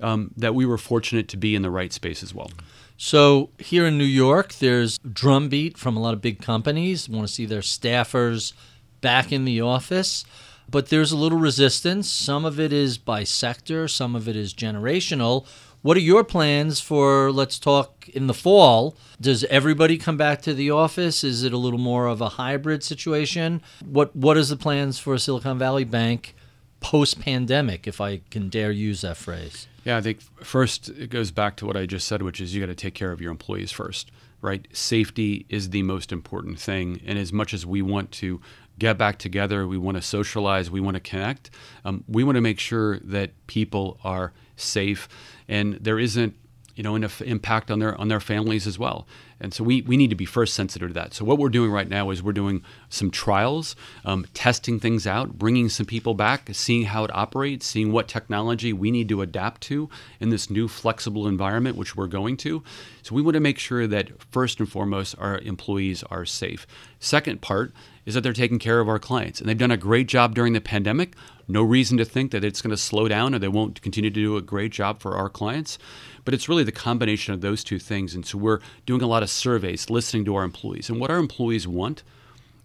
[0.00, 2.50] um, that we were fortunate to be in the right space as well.
[2.96, 7.08] So here in New York, there's drumbeat from a lot of big companies.
[7.08, 8.52] Want to see their staffers
[9.00, 10.24] back in the office,
[10.70, 12.08] but there's a little resistance.
[12.10, 15.46] Some of it is by sector, some of it is generational.
[15.84, 18.96] What are your plans for let's talk in the fall?
[19.20, 21.22] Does everybody come back to the office?
[21.22, 23.60] Is it a little more of a hybrid situation?
[23.84, 26.34] What what is the plans for Silicon Valley Bank
[26.80, 29.68] post pandemic if I can dare use that phrase?
[29.84, 32.62] Yeah, I think first it goes back to what I just said, which is you
[32.62, 34.10] got to take care of your employees first,
[34.40, 34.66] right?
[34.72, 37.02] Safety is the most important thing.
[37.04, 38.40] And as much as we want to
[38.78, 41.50] get back together, we want to socialize, we want to connect,
[41.84, 45.08] um, we want to make sure that people are safe
[45.48, 46.34] and there isn't
[46.74, 49.06] you know, an impact on their on their families as well.
[49.40, 51.14] And so we, we need to be first sensitive to that.
[51.14, 55.38] So what we're doing right now is we're doing some trials, um, testing things out,
[55.38, 59.60] bringing some people back, seeing how it operates, seeing what technology we need to adapt
[59.62, 62.62] to in this new flexible environment, which we're going to.
[63.02, 66.66] So we want to make sure that first and foremost our employees are safe.
[66.98, 67.72] Second part
[68.06, 70.52] is that they're taking care of our clients, and they've done a great job during
[70.52, 71.14] the pandemic.
[71.48, 74.14] No reason to think that it's going to slow down or they won't continue to
[74.14, 75.78] do a great job for our clients.
[76.24, 78.14] But it's really the combination of those two things.
[78.14, 80.88] And so we're doing a lot of surveys, listening to our employees.
[80.88, 82.04] And what our employees want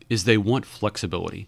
[0.09, 1.47] is they want flexibility.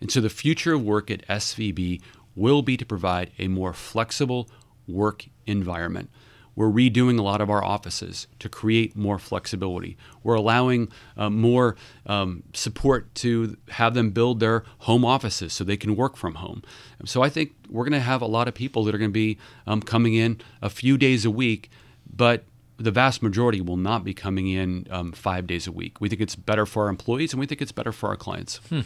[0.00, 2.00] And so the future of work at SVB
[2.36, 4.48] will be to provide a more flexible
[4.86, 6.10] work environment.
[6.54, 9.96] We're redoing a lot of our offices to create more flexibility.
[10.24, 15.76] We're allowing uh, more um, support to have them build their home offices so they
[15.76, 16.64] can work from home.
[17.04, 19.12] So I think we're going to have a lot of people that are going to
[19.12, 19.38] be
[19.68, 21.70] um, coming in a few days a week,
[22.12, 22.44] but
[22.78, 26.00] the vast majority will not be coming in um, five days a week.
[26.00, 28.60] We think it's better for our employees, and we think it's better for our clients.
[28.68, 28.80] Hmm.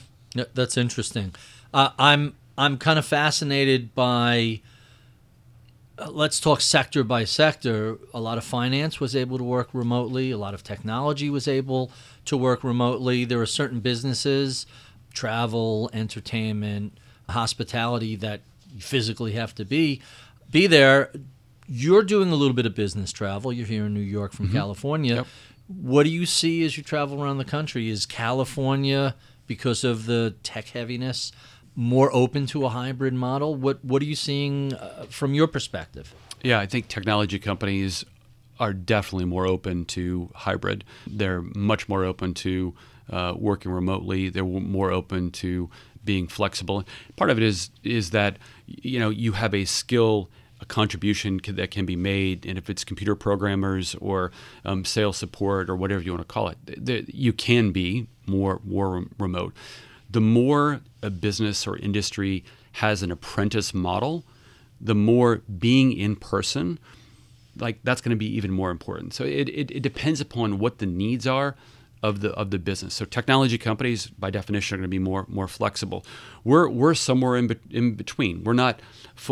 [0.54, 1.34] That's interesting.
[1.74, 4.60] Uh, I'm I'm kind of fascinated by
[6.08, 7.98] let's talk sector by sector.
[8.14, 11.90] A lot of finance was able to work remotely, a lot of technology was able
[12.24, 13.24] to work remotely.
[13.26, 14.66] There are certain businesses,
[15.12, 16.96] travel, entertainment,
[17.28, 18.40] hospitality that
[18.74, 20.00] you physically have to be
[20.50, 21.10] be there.
[21.74, 23.50] You're doing a little bit of business travel.
[23.50, 24.56] You're here in New York from mm-hmm.
[24.56, 25.14] California.
[25.14, 25.26] Yep.
[25.68, 27.88] What do you see as you travel around the country?
[27.88, 29.14] Is California
[29.46, 31.32] because of the tech heaviness
[31.74, 33.54] more open to a hybrid model?
[33.54, 36.14] What what are you seeing uh, from your perspective?
[36.42, 38.04] Yeah, I think technology companies
[38.60, 40.84] are definitely more open to hybrid.
[41.06, 42.74] They're much more open to
[43.08, 44.28] uh, working remotely.
[44.28, 45.70] They're more open to
[46.04, 46.84] being flexible.
[47.16, 50.30] Part of it is is that you know you have a skill
[50.72, 54.32] contribution that can be made, and if it's computer programmers or
[54.64, 59.04] um, sales support or whatever you want to call it, you can be more more
[59.18, 59.54] remote
[60.12, 64.24] the more a business or industry has an apprentice model,
[64.80, 66.78] the more being in person,
[67.56, 69.14] like that's going to be even more important.
[69.14, 71.56] So it, it, it, depends upon what the needs are
[72.02, 72.94] of the of the business.
[72.94, 76.04] So technology companies, by definition, are going to be more more flexible.
[76.44, 78.44] We're we're somewhere in, be, in between.
[78.44, 78.80] We're not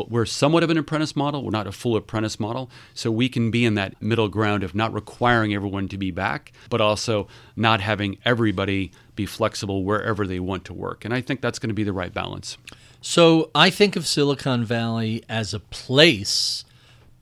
[0.08, 1.44] we're somewhat of an apprentice model.
[1.44, 2.70] We're not a full apprentice model.
[2.94, 6.52] So we can be in that middle ground of not requiring everyone to be back,
[6.68, 11.04] but also not having everybody be flexible wherever they want to work.
[11.04, 12.56] And I think that's going to be the right balance.
[13.00, 16.64] So I think of Silicon Valley as a place,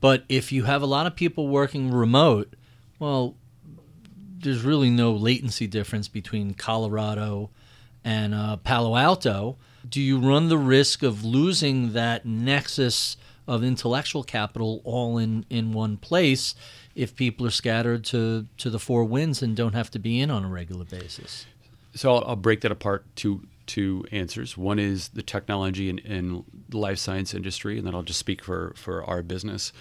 [0.01, 2.53] but if you have a lot of people working remote,
[2.99, 3.35] well,
[4.41, 7.49] there's really no latency difference between Colorado
[8.03, 9.57] and uh, Palo Alto.
[9.89, 13.17] Do you run the risk of losing that nexus
[13.47, 16.53] of intellectual capital all in, in one place
[16.93, 20.29] if people are scattered to, to the four winds and don't have to be in
[20.29, 21.47] on a regular basis?
[21.95, 24.57] So I'll, I'll break that apart to two answers.
[24.57, 28.73] One is the technology and, and life science industry, and then I'll just speak for,
[28.75, 29.71] for our business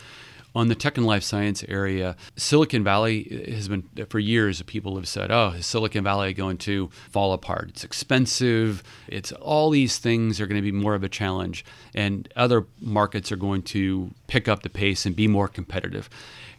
[0.55, 4.63] on the tech and life science area, Silicon Valley has been for years.
[4.63, 7.69] People have said, "Oh, is Silicon Valley going to fall apart?
[7.69, 8.83] It's expensive.
[9.07, 13.31] It's all these things are going to be more of a challenge, and other markets
[13.31, 16.09] are going to pick up the pace and be more competitive."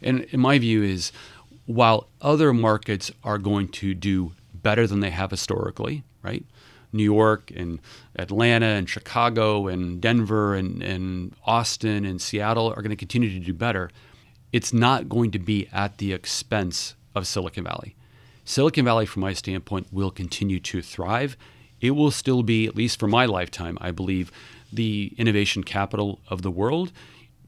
[0.02, 1.12] And in my view, is
[1.66, 6.44] while other markets are going to do better than they have historically, right?
[6.92, 7.78] New York and
[8.16, 13.44] Atlanta and Chicago and Denver and, and Austin and Seattle are going to continue to
[13.44, 13.90] do better.
[14.52, 17.94] It's not going to be at the expense of Silicon Valley.
[18.44, 21.36] Silicon Valley, from my standpoint, will continue to thrive.
[21.80, 24.32] It will still be, at least for my lifetime, I believe,
[24.72, 26.92] the innovation capital of the world.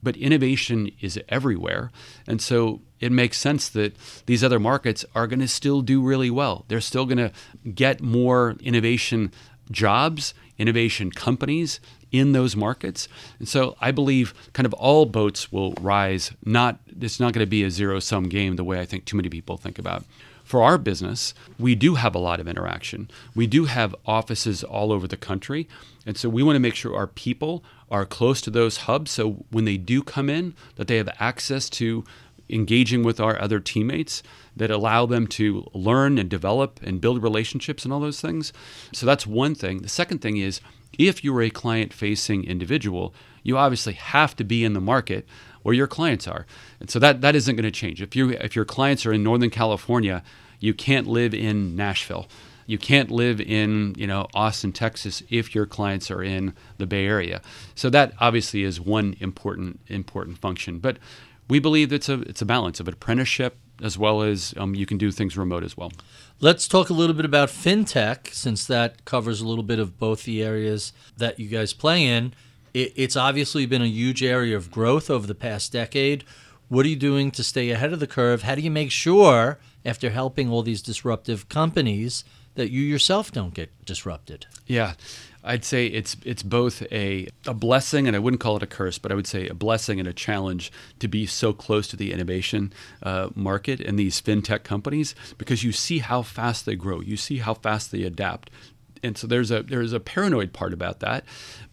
[0.02, 1.90] But innovation is everywhere.
[2.26, 3.96] And so it makes sense that
[4.26, 6.64] these other markets are going to still do really well.
[6.68, 7.32] They're still going to
[7.74, 9.32] get more innovation
[9.70, 11.80] jobs, innovation companies
[12.10, 13.08] in those markets.
[13.38, 16.32] And so I believe kind of all boats will rise.
[16.44, 19.16] Not it's not going to be a zero sum game the way I think too
[19.16, 20.04] many people think about.
[20.44, 23.10] For our business, we do have a lot of interaction.
[23.34, 25.68] We do have offices all over the country.
[26.04, 29.44] And so we want to make sure our people are close to those hubs so
[29.50, 32.04] when they do come in that they have access to
[32.48, 34.22] engaging with our other teammates
[34.56, 38.52] that allow them to learn and develop and build relationships and all those things.
[38.92, 39.82] So that's one thing.
[39.82, 40.60] The second thing is
[40.98, 45.26] if you're a client facing individual, you obviously have to be in the market
[45.62, 46.46] where your clients are.
[46.80, 48.02] And so that, that isn't going to change.
[48.02, 50.22] If you if your clients are in Northern California,
[50.60, 52.28] you can't live in Nashville.
[52.66, 57.06] You can't live in, you know, Austin, Texas if your clients are in the Bay
[57.06, 57.40] Area.
[57.74, 60.78] So that obviously is one important important function.
[60.78, 60.98] But
[61.48, 64.96] we believe it's a it's a balance of apprenticeship as well as um, you can
[64.96, 65.92] do things remote as well.
[66.40, 70.24] Let's talk a little bit about fintech, since that covers a little bit of both
[70.24, 72.32] the areas that you guys play in.
[72.72, 76.24] It, it's obviously been a huge area of growth over the past decade.
[76.68, 78.42] What are you doing to stay ahead of the curve?
[78.42, 82.24] How do you make sure, after helping all these disruptive companies,
[82.54, 84.46] that you yourself don't get disrupted?
[84.66, 84.94] Yeah.
[85.44, 88.98] I'd say it's it's both a, a blessing and I wouldn't call it a curse,
[88.98, 92.12] but I would say a blessing and a challenge to be so close to the
[92.12, 92.72] innovation
[93.02, 97.38] uh, market and these fintech companies because you see how fast they grow, you see
[97.38, 98.50] how fast they adapt,
[99.02, 101.24] and so there's a there's a paranoid part about that,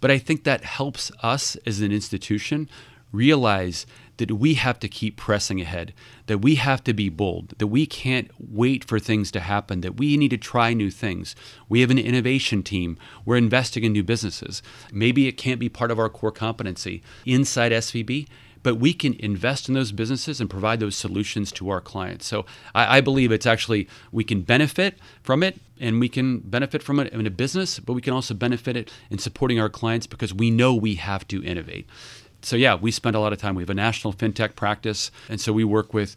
[0.01, 2.69] but I think that helps us as an institution
[3.11, 3.85] realize
[4.17, 5.93] that we have to keep pressing ahead,
[6.27, 9.97] that we have to be bold, that we can't wait for things to happen, that
[9.97, 11.35] we need to try new things.
[11.69, 12.97] We have an innovation team.
[13.25, 14.61] We're investing in new businesses.
[14.91, 18.27] Maybe it can't be part of our core competency inside SVB,
[18.61, 22.25] but we can invest in those businesses and provide those solutions to our clients.
[22.25, 22.45] So
[22.75, 26.99] I, I, believe it's actually we can benefit from it and we can benefit from
[26.99, 30.33] it in a business, but we can also benefit it in supporting our clients because
[30.33, 31.87] we know we have to innovate
[32.41, 33.55] so yeah, we spend a lot of time.
[33.55, 36.15] We have a national fintech practice, and so we work with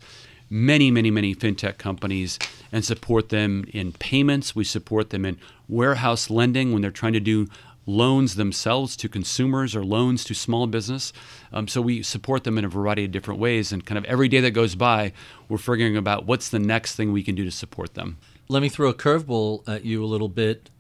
[0.48, 2.38] many, many, many fintech companies
[2.70, 4.54] and support them in payments.
[4.54, 7.48] We support them in warehouse lending when they're trying to do
[7.86, 11.12] loans themselves to consumers or loans to small business.
[11.52, 13.72] Um, so we support them in a variety of different ways.
[13.72, 15.12] And kind of every day that goes by,
[15.48, 18.18] we're figuring about what's the next thing we can do to support them.
[18.48, 20.70] Let me throw a curveball at you a little bit.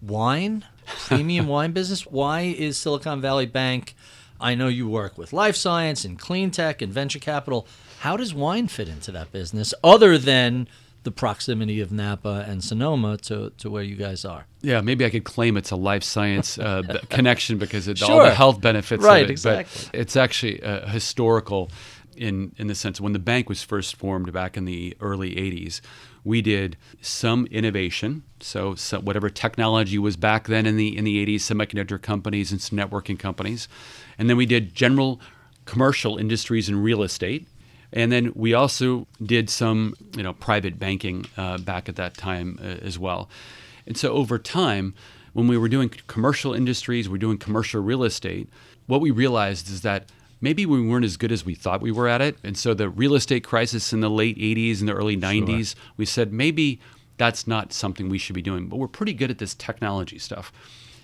[0.00, 2.06] Wine, premium wine business.
[2.06, 3.94] Why is Silicon Valley Bank?
[4.40, 7.66] I know you work with life science and clean tech and venture capital.
[8.00, 10.68] How does wine fit into that business other than
[11.04, 14.46] the proximity of Napa and Sonoma to, to where you guys are?
[14.60, 18.10] Yeah, maybe I could claim it's a life science uh, connection because of sure.
[18.10, 19.32] all the health benefits right, of it.
[19.32, 19.88] Exactly.
[19.90, 21.70] But it's actually uh, historical
[22.18, 25.80] in, in the sense when the bank was first formed back in the early 80s
[26.28, 28.22] we did some innovation.
[28.40, 32.60] So, so, whatever technology was back then in the in the 80s, semiconductor companies and
[32.60, 33.66] some networking companies,
[34.18, 35.20] and then we did general
[35.64, 37.46] commercial industries and real estate,
[37.94, 42.58] and then we also did some you know private banking uh, back at that time
[42.60, 43.30] uh, as well.
[43.86, 44.94] And so over time,
[45.32, 48.50] when we were doing commercial industries, we're doing commercial real estate.
[48.86, 50.10] What we realized is that
[50.40, 52.38] maybe we weren't as good as we thought we were at it.
[52.44, 55.82] And so the real estate crisis in the late 80s and the early 90s, sure.
[55.96, 56.80] we said maybe
[57.16, 60.52] that's not something we should be doing, but we're pretty good at this technology stuff.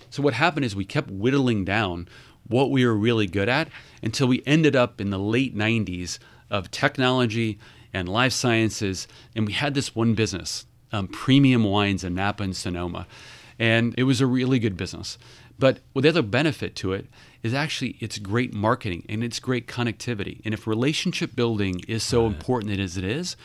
[0.09, 2.07] So what happened is we kept whittling down
[2.47, 3.67] what we were really good at
[4.01, 6.19] until we ended up in the late 90s
[6.49, 7.59] of technology
[7.93, 9.07] and life sciences.
[9.35, 13.07] And we had this one business, um, premium wines in Napa and Sonoma.
[13.57, 15.17] And it was a really good business.
[15.57, 17.07] But the other benefit to it
[17.43, 20.41] is actually it's great marketing and it's great connectivity.
[20.43, 23.37] And if relationship building is so important as it is,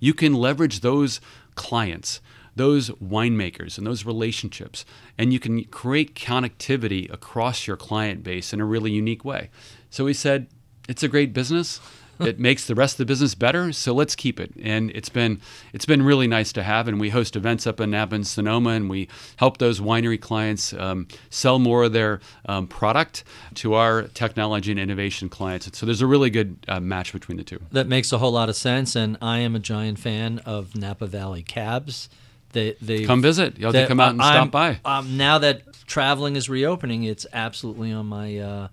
[0.00, 1.20] you can leverage those
[1.54, 2.20] clients,
[2.54, 4.84] those winemakers, and those relationships,
[5.16, 9.50] and you can create connectivity across your client base in a really unique way.
[9.88, 10.48] So we said,
[10.88, 11.80] it's a great business.
[12.20, 14.52] It makes the rest of the business better, so let's keep it.
[14.60, 15.40] And it's been
[15.72, 16.88] it's been really nice to have.
[16.88, 20.72] And we host events up in Napa and Sonoma, and we help those winery clients
[20.74, 25.76] um, sell more of their um, product to our technology and innovation clients.
[25.76, 27.60] So there's a really good uh, match between the two.
[27.72, 31.06] That makes a whole lot of sense, and I am a giant fan of Napa
[31.06, 32.08] Valley cabs.
[32.52, 33.58] They, they come visit.
[33.58, 34.78] You'll have to come out and I'm, stop by.
[34.84, 38.68] Um, now that traveling is reopening, it's absolutely on my uh,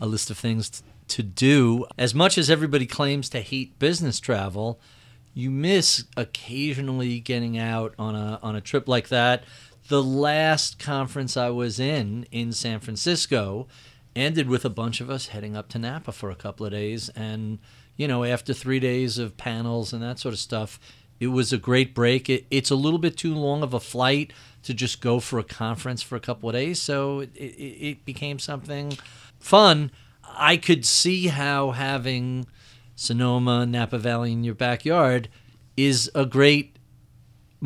[0.00, 1.86] a list of things to do.
[1.98, 4.80] As much as everybody claims to hate business travel,
[5.34, 9.44] you miss occasionally getting out on a on a trip like that.
[9.88, 13.68] The last conference I was in in San Francisco
[14.14, 17.10] ended with a bunch of us heading up to Napa for a couple of days
[17.10, 17.58] and
[17.98, 20.80] you know after 3 days of panels and that sort of stuff
[21.20, 22.28] it was a great break.
[22.28, 24.32] It, it's a little bit too long of a flight
[24.62, 28.04] to just go for a conference for a couple of days, so it, it, it
[28.04, 28.98] became something
[29.38, 29.90] fun.
[30.36, 32.46] I could see how having
[32.94, 35.28] Sonoma, Napa Valley in your backyard
[35.76, 36.75] is a great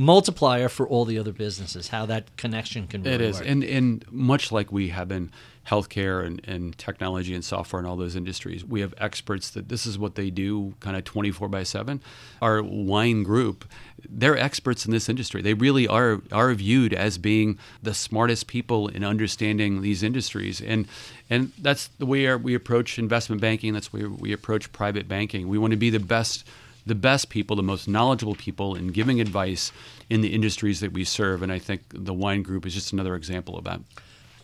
[0.01, 1.89] multiplier for all the other businesses.
[1.89, 3.49] How that connection can really it is, work.
[3.49, 5.31] and and much like we have in
[5.67, 9.85] healthcare and, and technology and software and all those industries, we have experts that this
[9.85, 12.01] is what they do, kind of twenty four by seven.
[12.41, 13.67] Our wine group,
[14.09, 15.43] they're experts in this industry.
[15.43, 20.89] They really are are viewed as being the smartest people in understanding these industries, and
[21.29, 23.75] and that's the way our, we approach investment banking.
[23.75, 25.47] That's where we approach private banking.
[25.49, 26.47] We want to be the best
[26.87, 29.73] the best people, the most knowledgeable people in giving advice
[30.09, 31.43] in the industries that we serve.
[31.43, 33.81] And I think the wine group is just another example of that.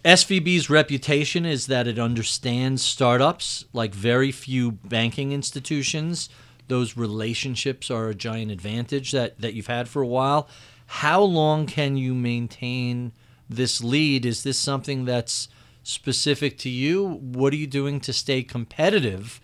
[0.04, 6.28] SVB's reputation is that it understands startups like very few banking institutions.
[6.68, 10.48] Those relationships are a giant advantage that, that you've had for a while.
[10.86, 13.12] How long can you maintain
[13.48, 14.24] this lead?
[14.24, 15.48] Is this something that's
[15.82, 17.04] specific to you?
[17.04, 19.40] What are you doing to stay competitive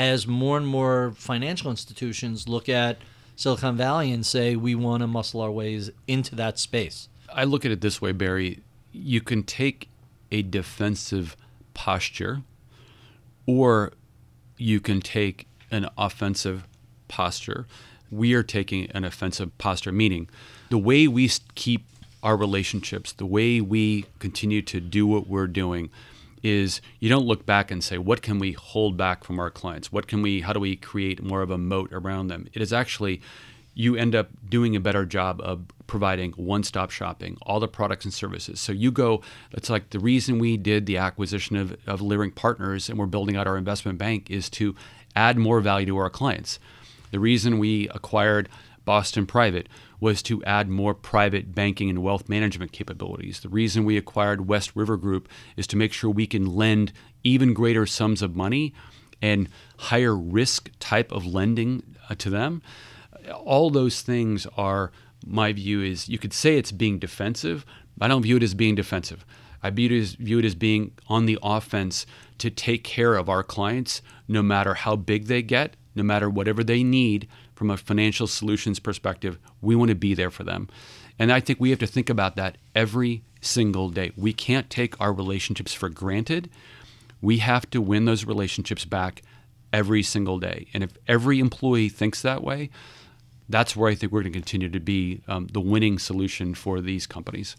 [0.00, 2.96] as more and more financial institutions look at
[3.36, 7.10] Silicon Valley and say, we want to muscle our ways into that space?
[7.30, 8.60] I look at it this way, Barry.
[8.92, 9.90] You can take
[10.32, 11.36] a defensive
[11.74, 12.40] posture,
[13.44, 13.92] or
[14.56, 16.66] you can take an offensive
[17.08, 17.66] posture.
[18.10, 20.30] We are taking an offensive posture, meaning
[20.70, 21.84] the way we keep
[22.22, 25.90] our relationships, the way we continue to do what we're doing,
[26.42, 29.92] is you don't look back and say what can we hold back from our clients?
[29.92, 32.48] What can we how do we create more of a moat around them?
[32.52, 33.20] It is actually
[33.74, 38.12] you end up doing a better job of providing one-stop shopping all the products and
[38.12, 38.60] services.
[38.60, 39.22] So you go
[39.52, 43.36] it's like the reason we did the acquisition of, of Leerink Partners and we're building
[43.36, 44.74] out our investment bank is to
[45.16, 46.58] add more value to our clients.
[47.10, 48.48] The reason we acquired
[48.84, 49.68] Boston Private
[50.00, 53.40] was to add more private banking and wealth management capabilities.
[53.40, 56.92] The reason we acquired West River Group is to make sure we can lend
[57.22, 58.72] even greater sums of money
[59.20, 59.48] and
[59.78, 62.62] higher risk type of lending uh, to them.
[63.44, 64.90] All those things are,
[65.26, 67.66] my view is, you could say it's being defensive.
[68.00, 69.26] I don't view it as being defensive.
[69.62, 72.06] I view it as, view it as being on the offense
[72.38, 76.64] to take care of our clients no matter how big they get, no matter whatever
[76.64, 77.28] they need
[77.60, 80.66] from a financial solutions perspective, we want to be there for them.
[81.18, 84.12] And I think we have to think about that every single day.
[84.16, 86.48] We can't take our relationships for granted.
[87.20, 89.20] We have to win those relationships back
[89.74, 90.68] every single day.
[90.72, 92.70] And if every employee thinks that way,
[93.46, 96.80] that's where I think we're going to continue to be um, the winning solution for
[96.80, 97.58] these companies.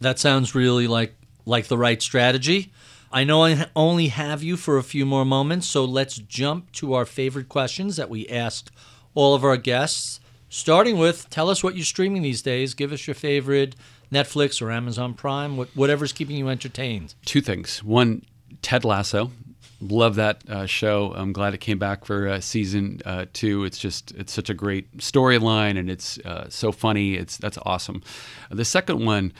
[0.00, 2.72] That sounds really like like the right strategy.
[3.12, 6.94] I know I only have you for a few more moments, so let's jump to
[6.94, 8.72] our favorite questions that we asked
[9.16, 10.20] all of our guests.
[10.48, 12.74] Starting with, tell us what you're streaming these days.
[12.74, 13.74] Give us your favorite
[14.12, 17.14] Netflix or Amazon Prime, whatever's keeping you entertained.
[17.24, 17.82] Two things.
[17.82, 18.24] One,
[18.62, 19.32] Ted Lasso.
[19.80, 21.12] Love that uh, show.
[21.14, 23.64] I'm glad it came back for uh, season uh, two.
[23.64, 27.14] It's just it's such a great storyline and it's uh, so funny.
[27.14, 28.02] It's that's awesome.
[28.50, 29.34] The second one,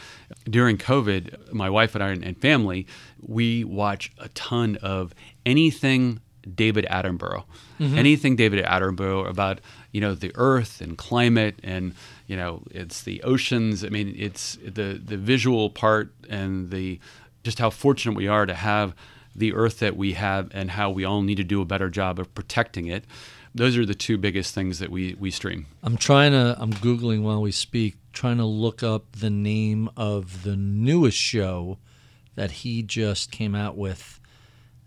[0.45, 2.87] during COVID, my wife and I and family,
[3.23, 5.15] we watch a ton of
[5.47, 6.21] anything
[6.55, 7.45] David Attenborough.
[7.81, 7.99] Mm-hmm.
[7.99, 9.61] Anything David Attenborough about
[9.93, 11.95] you know the Earth and climate and
[12.27, 13.85] you know it's the oceans.
[13.85, 17.01] I mean it's the the visual part and the
[17.43, 18.95] just how fortunate we are to have
[19.35, 22.19] the Earth that we have and how we all need to do a better job
[22.19, 23.05] of protecting it.
[23.55, 25.67] Those are the two biggest things that we we stream.
[25.83, 30.43] I'm trying to I'm googling while we speak, trying to look up the name of
[30.43, 31.79] the newest show
[32.35, 34.16] that he just came out with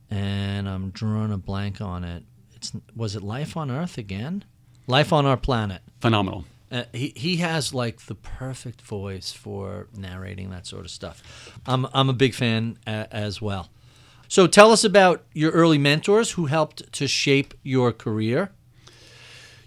[0.10, 2.24] and I'm drawing a blank on it.
[2.56, 4.44] It's was it Life on Earth again?
[4.88, 5.82] Life on Our Planet.
[6.02, 6.46] Phenomenal.
[6.72, 11.52] Uh, he he has like the perfect voice for narrating that sort of stuff.
[11.66, 13.70] I'm I'm a big fan uh, as well.
[14.28, 18.52] So tell us about your early mentors who helped to shape your career.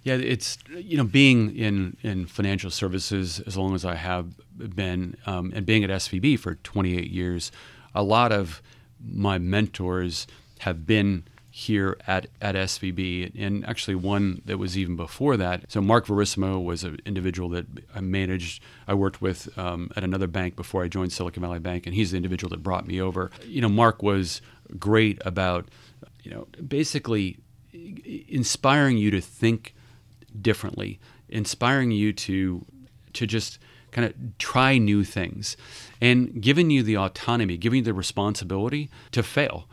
[0.05, 5.16] Yeah, it's you know being in in financial services as long as I have been,
[5.26, 7.51] um, and being at SVB for 28 years,
[7.95, 8.62] a lot of
[9.05, 10.26] my mentors
[10.61, 11.24] have been
[11.55, 15.70] here at, at SVB, and actually one that was even before that.
[15.70, 20.26] So Mark Verissimo was an individual that I managed, I worked with um, at another
[20.26, 23.30] bank before I joined Silicon Valley Bank, and he's the individual that brought me over.
[23.44, 24.40] You know, Mark was
[24.78, 25.68] great about,
[26.22, 27.36] you know, basically
[27.72, 29.74] inspiring you to think
[30.40, 32.64] differently, inspiring you to
[33.12, 33.59] to just
[33.93, 35.57] kind of try new things,
[36.01, 39.68] and giving you the autonomy, giving you the responsibility to fail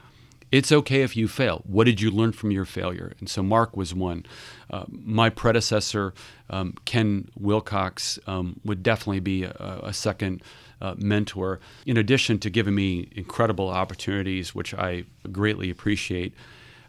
[0.52, 1.62] it's okay if you fail.
[1.66, 3.14] What did you learn from your failure?
[3.20, 4.26] And so Mark was one.
[4.70, 6.14] Uh, my predecessor,
[6.50, 10.42] um, Ken Wilcox, um, would definitely be a, a second
[10.82, 11.60] uh, mentor.
[11.86, 16.34] In addition to giving me incredible opportunities, which I greatly appreciate,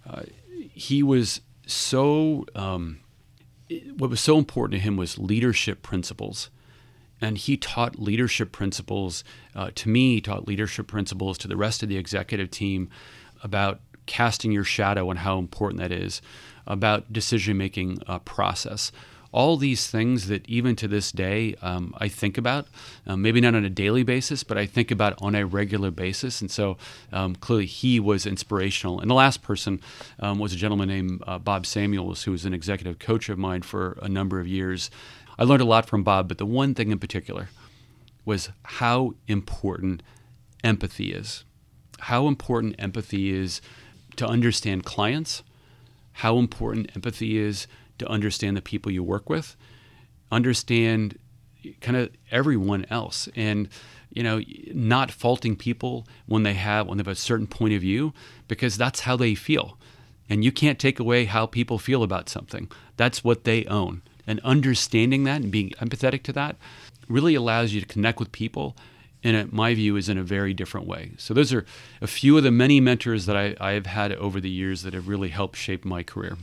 [0.09, 0.23] uh,
[0.73, 2.47] he was so.
[2.55, 3.01] Um,
[3.97, 6.51] what was so important to him was leadership principles
[7.21, 11.83] and he taught leadership principles uh, to me he taught leadership principles to the rest
[11.83, 12.89] of the executive team
[13.43, 16.21] about casting your shadow and how important that is,
[16.67, 18.91] about decision making uh, process.
[19.33, 22.67] All these things that even to this day um, I think about,
[23.07, 26.41] um, maybe not on a daily basis, but I think about on a regular basis.
[26.41, 26.77] And so
[27.13, 28.99] um, clearly he was inspirational.
[28.99, 29.81] And the last person
[30.19, 33.63] um, was a gentleman named uh, Bob Samuels, who was an executive coach of mine
[33.63, 34.91] for a number of years.
[35.41, 37.49] I learned a lot from Bob, but the one thing in particular
[38.27, 40.03] was how important
[40.63, 41.45] empathy is.
[42.01, 43.63] How important empathy is
[44.17, 45.43] to understand clients,
[46.13, 47.67] how important empathy is
[47.99, 49.57] to understand the people you work with,
[50.31, 51.19] understand
[51.81, 53.69] kind of everyone else, and
[54.13, 54.43] you know,
[54.75, 58.13] not faulting people when they have when they have a certain point of view
[58.49, 59.79] because that's how they feel,
[60.29, 62.71] and you can't take away how people feel about something.
[62.99, 66.55] That's what they own, and understanding that and being empathetic to that
[67.09, 68.77] really allows you to connect with people
[69.23, 71.11] in my view, is in a very different way.
[71.19, 71.67] So those are
[72.01, 74.95] a few of the many mentors that I, I have had over the years that
[74.95, 76.39] have really helped shape my career.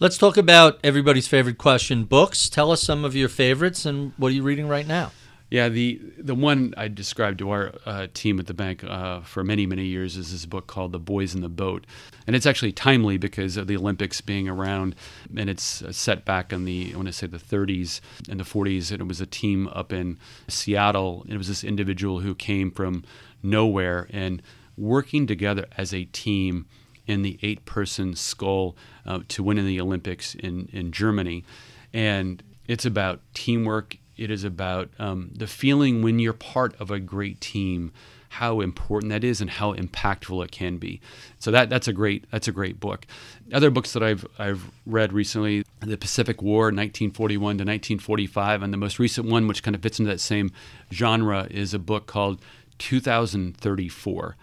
[0.00, 2.48] Let's talk about everybody's favorite question books.
[2.48, 5.12] Tell us some of your favorites and what are you reading right now?
[5.50, 9.42] Yeah, the the one I described to our uh, team at the bank uh, for
[9.42, 11.86] many many years is this book called The Boys in the Boat,
[12.26, 14.94] and it's actually timely because of the Olympics being around,
[15.34, 18.92] and it's set back in the I want to say the 30s and the 40s,
[18.92, 20.18] and it was a team up in
[20.48, 21.22] Seattle.
[21.22, 23.04] And it was this individual who came from
[23.42, 24.42] nowhere and
[24.76, 26.66] working together as a team
[27.06, 28.76] in the eight-person scull
[29.06, 31.42] uh, to win in the Olympics in in Germany,
[31.94, 36.98] and it's about teamwork it is about um, the feeling when you're part of a
[36.98, 37.92] great team,
[38.30, 41.00] how important that is and how impactful it can be.
[41.38, 43.06] So that that's a great that's a great book.
[43.52, 48.76] Other books that I've I've read recently, The Pacific War, 1941 to 1945, and the
[48.76, 50.50] most recent one, which kind of fits into that same
[50.92, 52.42] genre, is a book called
[52.78, 54.36] 2034,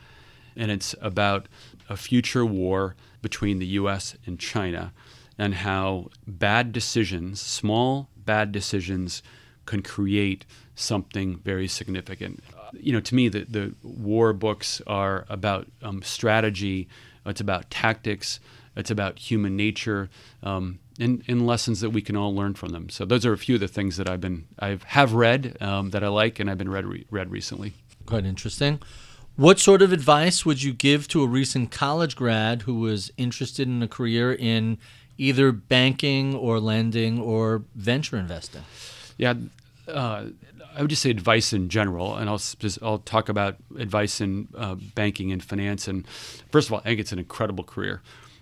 [0.56, 1.48] and it's about
[1.90, 4.16] a future war between the U.S.
[4.26, 4.94] and China,
[5.38, 9.22] and how bad decisions, small bad decisions
[9.66, 10.46] can create
[10.76, 12.44] something very significant.
[12.74, 16.88] You know, to me, the, the war books are about um, strategy,
[17.26, 18.40] it's about tactics,
[18.76, 20.10] it's about human nature,
[20.44, 22.90] um, and, and, lessons that we can all learn from them.
[22.90, 25.92] So those are a few of the things that I've been I have read um,
[25.92, 27.74] that I like, and I've been read re- read recently.
[28.06, 28.80] Quite interesting.
[29.36, 33.68] What sort of advice would you give to a recent college grad who was interested
[33.68, 34.78] in a career in
[35.18, 38.64] either banking or lending or venture investing?
[39.18, 39.34] Yeah,
[39.88, 40.26] uh,
[40.76, 44.48] I would just say advice in general, and I'll just I'll talk about advice in
[44.58, 45.88] uh, banking and finance.
[45.88, 46.06] And
[46.52, 48.02] first of all, I think it's an incredible career.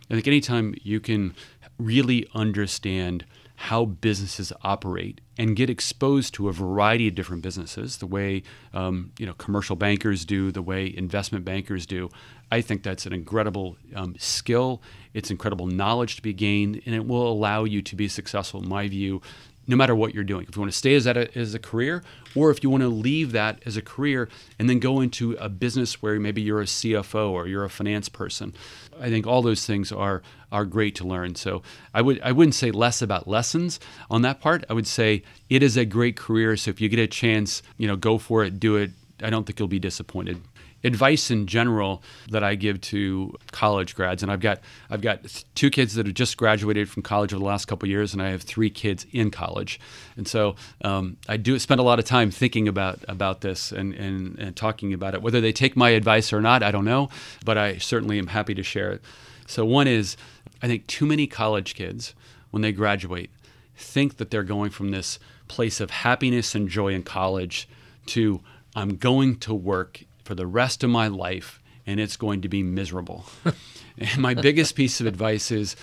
[0.10, 1.36] I think anytime you can
[1.78, 8.08] really understand how businesses operate and get exposed to a variety of different businesses, the
[8.08, 8.44] way
[8.74, 12.10] um, you know commercial bankers do, the way investment bankers do.
[12.52, 14.82] I think that's an incredible um, skill.
[15.14, 18.70] It's incredible knowledge to be gained, and it will allow you to be successful, in
[18.70, 19.22] my view,
[19.68, 20.46] no matter what you're doing.
[20.48, 22.04] If you want to stay as that as a career,
[22.36, 25.50] or if you want to leave that as a career and then go into a
[25.50, 28.54] business where maybe you're a CFO or you're a finance person,
[29.00, 31.36] I think all those things are are great to learn.
[31.36, 34.66] So I would I wouldn't say less about lessons on that part.
[34.70, 36.58] I would say it is a great career.
[36.58, 38.92] So if you get a chance, you know, go for it, do it.
[39.22, 40.42] I don't think you'll be disappointed.
[40.84, 44.60] Advice in general that I give to college grads, and I've got
[44.90, 48.14] I've got two kids that have just graduated from college over the last couple years,
[48.14, 49.80] and I have three kids in college,
[50.18, 53.94] and so um, I do spend a lot of time thinking about about this and,
[53.94, 55.22] and and talking about it.
[55.22, 57.10] Whether they take my advice or not, I don't know,
[57.46, 59.02] but I certainly am happy to share it.
[59.46, 60.16] So one is,
[60.62, 62.14] I think too many college kids
[62.52, 63.30] when they graduate
[63.76, 67.68] think that they're going from this place of happiness and joy in college
[68.06, 68.42] to
[68.76, 72.64] I'm going to work for the rest of my life and it's going to be
[72.64, 73.26] miserable.
[73.98, 75.76] and my biggest piece of advice is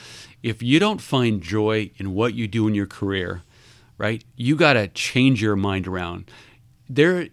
[0.43, 3.43] if you don't find joy in what you do in your career,
[3.99, 6.31] right, you got to change your mind around.
[6.89, 7.29] There,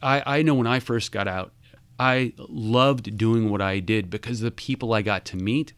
[0.00, 1.52] I, I know when I first got out,
[1.98, 5.72] I loved doing what I did because the people I got to meet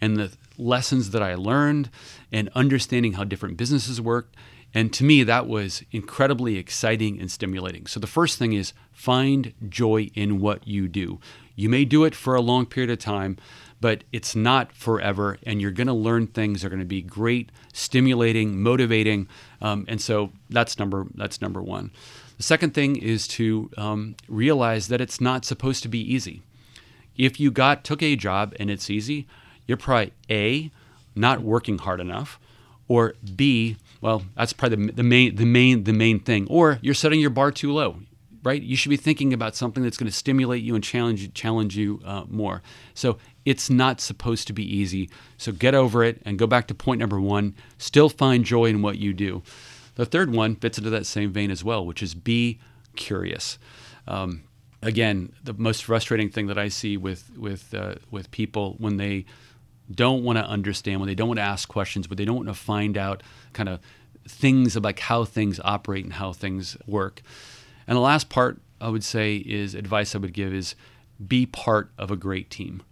[0.00, 1.90] and the lessons that I learned
[2.32, 4.36] and understanding how different businesses worked.
[4.74, 7.86] And to me, that was incredibly exciting and stimulating.
[7.86, 11.20] So the first thing is find joy in what you do.
[11.56, 13.38] You may do it for a long period of time,
[13.80, 17.02] but it's not forever, and you're going to learn things that are going to be
[17.02, 19.28] great, stimulating, motivating,
[19.60, 21.90] um, and so that's number that's number one.
[22.36, 26.42] The second thing is to um, realize that it's not supposed to be easy.
[27.16, 29.26] If you got took a job and it's easy,
[29.66, 30.70] you're probably a
[31.14, 32.38] not working hard enough,
[32.86, 36.94] or b well that's probably the, the main the main the main thing, or you're
[36.94, 37.98] setting your bar too low
[38.42, 38.62] right?
[38.62, 42.00] You should be thinking about something that's going to stimulate you and challenge challenge you
[42.04, 42.62] uh, more.
[42.94, 45.10] So it's not supposed to be easy.
[45.36, 47.54] So get over it and go back to point number one.
[47.78, 49.42] Still find joy in what you do.
[49.96, 52.60] The third one fits into that same vein as well, which is be
[52.94, 53.58] curious.
[54.06, 54.44] Um,
[54.80, 59.24] again, the most frustrating thing that I see with with uh, with people when they
[59.92, 62.48] don't want to understand, when they don't want to ask questions, but they don't want
[62.48, 63.22] to find out
[63.52, 63.80] kind of
[64.26, 67.22] things about how things operate and how things work.
[67.86, 70.74] And the last part I would say is advice I would give is
[71.26, 72.82] be part of a great team.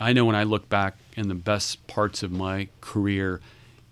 [0.00, 3.40] I know when I look back in the best parts of my career,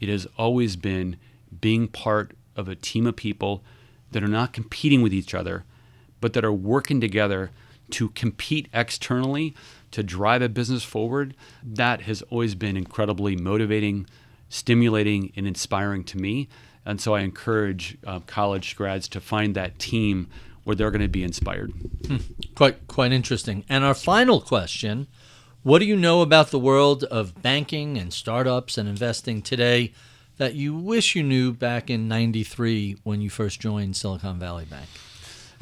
[0.01, 1.17] it has always been
[1.61, 3.63] being part of a team of people
[4.11, 5.65] that are not competing with each other,
[6.21, 7.51] but that are working together
[7.91, 9.55] to compete externally
[9.95, 11.37] to drive a business forward.
[11.63, 14.07] That has always been incredibly motivating,
[14.49, 16.49] stimulating, and inspiring to me.
[16.85, 20.29] And so I encourage uh, college grads to find that team
[20.65, 21.73] where they're going to be inspired.
[22.09, 22.17] Hmm.
[22.57, 23.65] Quite quite interesting.
[23.69, 25.07] And our final question,
[25.63, 29.93] what do you know about the world of banking and startups and investing today
[30.39, 34.89] that you wish you knew back in 93 when you first joined Silicon Valley Bank?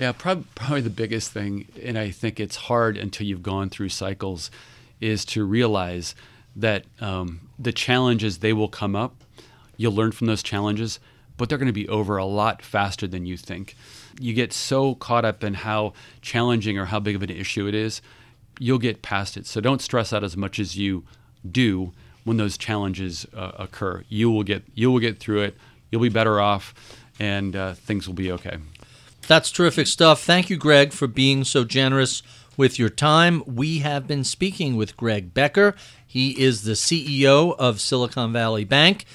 [0.02, 3.90] Yeah, prob- probably the biggest thing, and I think it's hard until you've gone through
[3.90, 4.50] cycles,
[5.00, 6.14] is to realize
[6.56, 9.14] that um, the challenges they will come up.
[9.76, 11.00] You'll learn from those challenges,
[11.36, 13.76] but they're going to be over a lot faster than you think
[14.20, 17.74] you get so caught up in how challenging or how big of an issue it
[17.74, 18.02] is,
[18.58, 19.46] you'll get past it.
[19.46, 21.04] So don't stress out as much as you
[21.50, 21.92] do
[22.24, 24.04] when those challenges uh, occur.
[24.08, 25.56] You will get you will get through it.
[25.90, 26.74] You'll be better off,
[27.18, 28.58] and uh, things will be okay.
[29.28, 30.22] That's terrific stuff.
[30.22, 32.22] Thank you, Greg, for being so generous
[32.56, 33.42] with your time.
[33.46, 35.74] We have been speaking with Greg Becker.
[36.06, 39.06] He is the CEO of Silicon Valley Bank.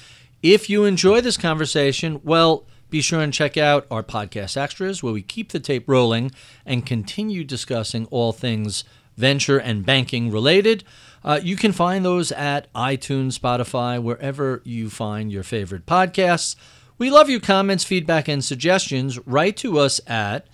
[0.42, 5.12] If you enjoy this conversation, well, be sure and check out our podcast extras where
[5.12, 6.32] we keep the tape rolling
[6.64, 8.84] and continue discussing all things
[9.16, 10.84] venture and banking related.
[11.24, 16.54] Uh, you can find those at iTunes, Spotify, wherever you find your favorite podcasts.
[16.98, 19.24] We love your comments, feedback, and suggestions.
[19.24, 20.48] Write to us at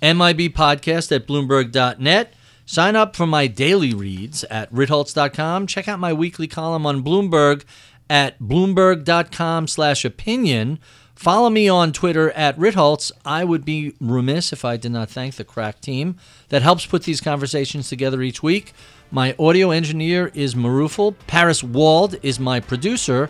[0.00, 2.34] mibpodcast at bloomberg.net.
[2.64, 5.66] Sign up for my daily reads at ritholtz.com.
[5.66, 7.64] Check out my weekly column on Bloomberg
[8.08, 10.78] at bloomberg.com slash opinion.
[11.14, 13.12] Follow me on Twitter at Ritholtz.
[13.26, 16.16] I would be remiss if I did not thank the crack team
[16.48, 18.72] that helps put these conversations together each week.
[19.10, 21.14] My audio engineer is Marufal.
[21.26, 23.28] Paris Wald is my producer.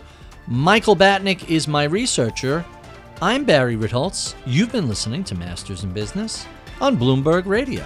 [0.51, 2.65] Michael Batnick is my researcher.
[3.21, 4.35] I'm Barry Ritholtz.
[4.45, 6.45] You've been listening to Masters in Business
[6.81, 7.85] on Bloomberg Radio.